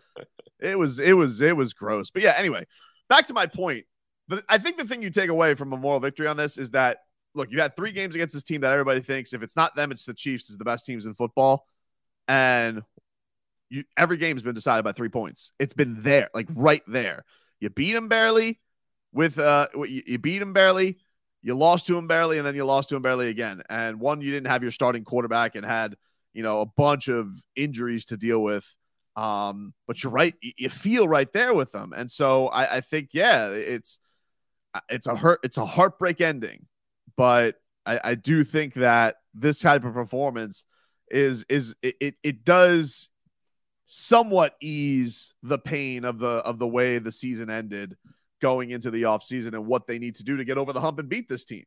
It 0.60 0.78
was, 0.78 0.98
it 0.98 1.14
was, 1.14 1.40
it 1.40 1.56
was 1.56 1.72
gross. 1.72 2.10
But 2.10 2.22
yeah, 2.22 2.34
anyway, 2.36 2.66
back 3.08 3.26
to 3.26 3.34
my 3.34 3.46
point. 3.46 3.84
I 4.48 4.58
think 4.58 4.76
the 4.76 4.84
thing 4.84 5.02
you 5.02 5.10
take 5.10 5.30
away 5.30 5.54
from 5.54 5.72
a 5.72 5.76
moral 5.76 5.98
victory 5.98 6.28
on 6.28 6.36
this 6.36 6.56
is 6.56 6.70
that 6.70 6.98
look, 7.34 7.50
you 7.50 7.60
had 7.60 7.76
three 7.76 7.92
games 7.92 8.14
against 8.14 8.34
this 8.34 8.44
team 8.44 8.60
that 8.62 8.72
everybody 8.72 9.00
thinks 9.00 9.32
if 9.32 9.42
it's 9.42 9.56
not 9.56 9.74
them, 9.74 9.90
it's 9.90 10.04
the 10.04 10.14
Chiefs 10.14 10.50
is 10.50 10.56
the 10.56 10.64
best 10.64 10.86
teams 10.86 11.06
in 11.06 11.14
football, 11.14 11.66
and 12.28 12.82
you 13.70 13.84
every 13.96 14.16
game's 14.18 14.42
been 14.42 14.54
decided 14.54 14.82
by 14.82 14.92
three 14.92 15.08
points. 15.08 15.52
It's 15.58 15.72
been 15.72 16.02
there, 16.02 16.28
like 16.34 16.48
right 16.54 16.82
there. 16.86 17.24
You 17.60 17.70
beat 17.70 17.92
them 17.92 18.08
barely 18.08 18.60
with 19.12 19.38
uh, 19.38 19.68
you, 19.74 20.02
you 20.06 20.18
beat 20.18 20.38
them 20.38 20.52
barely. 20.52 20.98
You 21.42 21.54
lost 21.54 21.86
to 21.86 21.96
him 21.96 22.06
barely, 22.06 22.36
and 22.36 22.46
then 22.46 22.54
you 22.54 22.66
lost 22.66 22.90
to 22.90 22.96
him 22.96 23.02
barely 23.02 23.28
again. 23.28 23.62
And 23.70 23.98
one, 23.98 24.20
you 24.20 24.30
didn't 24.30 24.48
have 24.48 24.62
your 24.62 24.72
starting 24.72 25.04
quarterback 25.04 25.54
and 25.54 25.64
had, 25.64 25.94
you 26.34 26.42
know, 26.42 26.60
a 26.60 26.66
bunch 26.66 27.08
of 27.08 27.28
injuries 27.56 28.04
to 28.06 28.18
deal 28.18 28.42
with. 28.42 28.66
Um, 29.16 29.72
but 29.86 30.02
you're 30.02 30.12
right, 30.12 30.34
you, 30.42 30.52
you 30.58 30.68
feel 30.68 31.08
right 31.08 31.32
there 31.32 31.54
with 31.54 31.72
them. 31.72 31.92
And 31.96 32.10
so 32.10 32.48
I, 32.48 32.76
I 32.76 32.80
think, 32.80 33.10
yeah, 33.12 33.48
it's 33.48 33.98
it's 34.88 35.06
a 35.06 35.16
hurt, 35.16 35.40
it's 35.42 35.56
a 35.56 35.64
heartbreak 35.64 36.20
ending. 36.20 36.66
But 37.16 37.56
I, 37.86 38.00
I 38.04 38.14
do 38.14 38.44
think 38.44 38.74
that 38.74 39.16
this 39.34 39.60
type 39.60 39.84
of 39.84 39.94
performance 39.94 40.64
is 41.10 41.44
is 41.48 41.74
it, 41.82 41.96
it 42.00 42.14
it 42.22 42.44
does 42.44 43.08
somewhat 43.92 44.54
ease 44.60 45.34
the 45.42 45.58
pain 45.58 46.04
of 46.04 46.20
the 46.20 46.28
of 46.28 46.60
the 46.60 46.66
way 46.66 46.98
the 46.98 47.10
season 47.10 47.50
ended 47.50 47.96
going 48.40 48.70
into 48.70 48.88
the 48.88 49.02
offseason 49.02 49.48
and 49.48 49.66
what 49.66 49.88
they 49.88 49.98
need 49.98 50.14
to 50.14 50.22
do 50.22 50.36
to 50.36 50.44
get 50.44 50.56
over 50.56 50.72
the 50.72 50.80
hump 50.80 51.00
and 51.00 51.08
beat 51.08 51.28
this 51.28 51.44
team. 51.44 51.64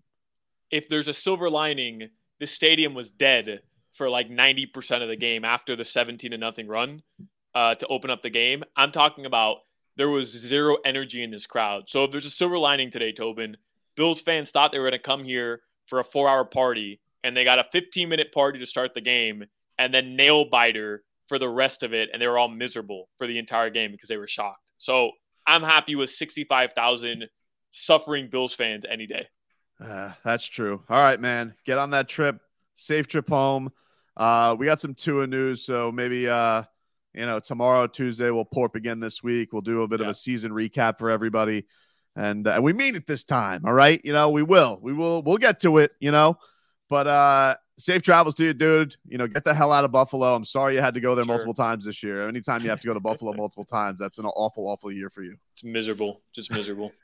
If 0.71 0.87
there's 0.87 1.09
a 1.09 1.13
silver 1.13 1.49
lining, 1.49 2.07
the 2.39 2.47
stadium 2.47 2.93
was 2.93 3.11
dead 3.11 3.59
for 3.95 4.09
like 4.09 4.29
90% 4.29 5.01
of 5.01 5.09
the 5.09 5.17
game 5.17 5.43
after 5.43 5.75
the 5.75 5.83
17 5.83 6.31
to 6.31 6.37
nothing 6.37 6.65
run 6.65 7.03
uh, 7.53 7.75
to 7.75 7.87
open 7.87 8.09
up 8.09 8.23
the 8.23 8.29
game. 8.29 8.63
I'm 8.77 8.93
talking 8.93 9.25
about 9.25 9.57
there 9.97 10.09
was 10.09 10.29
zero 10.31 10.77
energy 10.85 11.23
in 11.23 11.29
this 11.29 11.45
crowd. 11.45 11.89
So 11.89 12.05
if 12.05 12.11
there's 12.11 12.25
a 12.25 12.31
silver 12.31 12.57
lining 12.57 12.89
today, 12.89 13.11
Tobin, 13.11 13.57
Bills 13.97 14.21
fans 14.21 14.49
thought 14.49 14.71
they 14.71 14.79
were 14.79 14.89
going 14.89 14.99
to 14.99 15.05
come 15.05 15.25
here 15.25 15.61
for 15.87 15.99
a 15.99 16.05
four 16.05 16.29
hour 16.29 16.45
party 16.45 17.01
and 17.21 17.35
they 17.35 17.43
got 17.43 17.59
a 17.59 17.65
15 17.73 18.07
minute 18.07 18.31
party 18.33 18.59
to 18.59 18.65
start 18.65 18.93
the 18.93 19.01
game 19.01 19.43
and 19.77 19.93
then 19.93 20.15
nail 20.15 20.45
biter 20.45 21.03
for 21.27 21.39
the 21.39 21.49
rest 21.49 21.83
of 21.83 21.93
it. 21.93 22.09
And 22.11 22.21
they 22.21 22.27
were 22.27 22.37
all 22.37 22.49
miserable 22.49 23.09
for 23.17 23.27
the 23.27 23.37
entire 23.37 23.69
game 23.69 23.91
because 23.91 24.09
they 24.09 24.17
were 24.17 24.27
shocked. 24.27 24.71
So 24.77 25.11
I'm 25.47 25.63
happy 25.63 25.95
with 25.95 26.09
65,000 26.09 27.25
suffering 27.71 28.29
Bills 28.31 28.53
fans 28.53 28.85
any 28.89 29.07
day. 29.07 29.27
Uh, 29.83 30.11
that's 30.23 30.45
true. 30.45 30.83
All 30.89 31.01
right, 31.01 31.19
man. 31.19 31.55
Get 31.65 31.77
on 31.77 31.91
that 31.91 32.07
trip. 32.07 32.39
Safe 32.75 33.07
trip 33.07 33.29
home. 33.29 33.71
Uh, 34.15 34.55
we 34.57 34.65
got 34.65 34.79
some 34.79 34.93
Tua 34.93 35.25
news, 35.25 35.65
so 35.65 35.91
maybe 35.91 36.29
uh, 36.29 36.63
you 37.13 37.25
know, 37.25 37.39
tomorrow, 37.39 37.87
Tuesday, 37.87 38.29
we'll 38.31 38.45
porp 38.45 38.75
again 38.75 38.99
this 38.99 39.21
week. 39.23 39.53
We'll 39.53 39.61
do 39.61 39.83
a 39.83 39.87
bit 39.87 40.01
of 40.01 40.07
a 40.07 40.13
season 40.13 40.51
recap 40.51 40.97
for 40.97 41.09
everybody. 41.09 41.65
And 42.15 42.47
uh, 42.47 42.59
we 42.61 42.73
mean 42.73 42.95
it 42.95 43.07
this 43.07 43.23
time, 43.23 43.63
all 43.65 43.73
right? 43.73 44.01
You 44.03 44.13
know, 44.13 44.29
we 44.29 44.43
will. 44.43 44.79
We 44.81 44.93
will 44.93 45.23
we'll 45.23 45.37
get 45.37 45.59
to 45.61 45.79
it, 45.79 45.91
you 45.99 46.11
know. 46.11 46.37
But 46.89 47.07
uh 47.07 47.55
safe 47.77 48.01
travels 48.01 48.35
to 48.35 48.45
you, 48.45 48.53
dude. 48.53 48.95
You 49.07 49.17
know, 49.17 49.27
get 49.27 49.43
the 49.43 49.53
hell 49.53 49.71
out 49.71 49.83
of 49.83 49.91
Buffalo. 49.91 50.35
I'm 50.35 50.45
sorry 50.45 50.75
you 50.75 50.81
had 50.81 50.93
to 50.93 50.99
go 51.01 51.15
there 51.15 51.23
Sure. 51.25 51.33
multiple 51.33 51.53
times 51.53 51.85
this 51.85 52.03
year. 52.03 52.27
Anytime 52.27 52.63
you 52.63 52.69
have 52.69 52.81
to 52.81 52.87
go 52.87 52.93
to 52.93 52.99
Buffalo 52.99 53.33
multiple 53.37 53.63
times, 53.63 53.97
that's 53.99 54.17
an 54.19 54.25
awful, 54.25 54.67
awful 54.67 54.91
year 54.91 55.09
for 55.09 55.23
you. 55.23 55.35
It's 55.53 55.63
miserable, 55.63 56.21
just 56.33 56.51
miserable. 56.51 56.91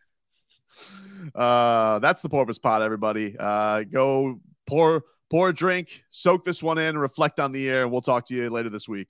Uh, 1.36 1.98
that's 2.00 2.22
the 2.22 2.30
Porpoise 2.30 2.60
Pod, 2.60 2.82
everybody. 2.84 3.36
Uh, 3.40 3.82
go 3.84 4.40
pour 4.68 5.04
pour 5.30 5.50
a 5.50 5.54
drink, 5.54 6.04
soak 6.12 6.46
this 6.46 6.62
one 6.64 6.78
in, 6.78 6.98
reflect 6.98 7.40
on 7.40 7.52
the 7.52 7.60
year. 7.60 7.82
and 7.84 7.92
we'll 7.92 8.02
talk 8.02 8.26
to 8.28 8.36
you 8.36 8.50
later 8.50 8.70
this 8.70 8.88
week. 8.88 9.08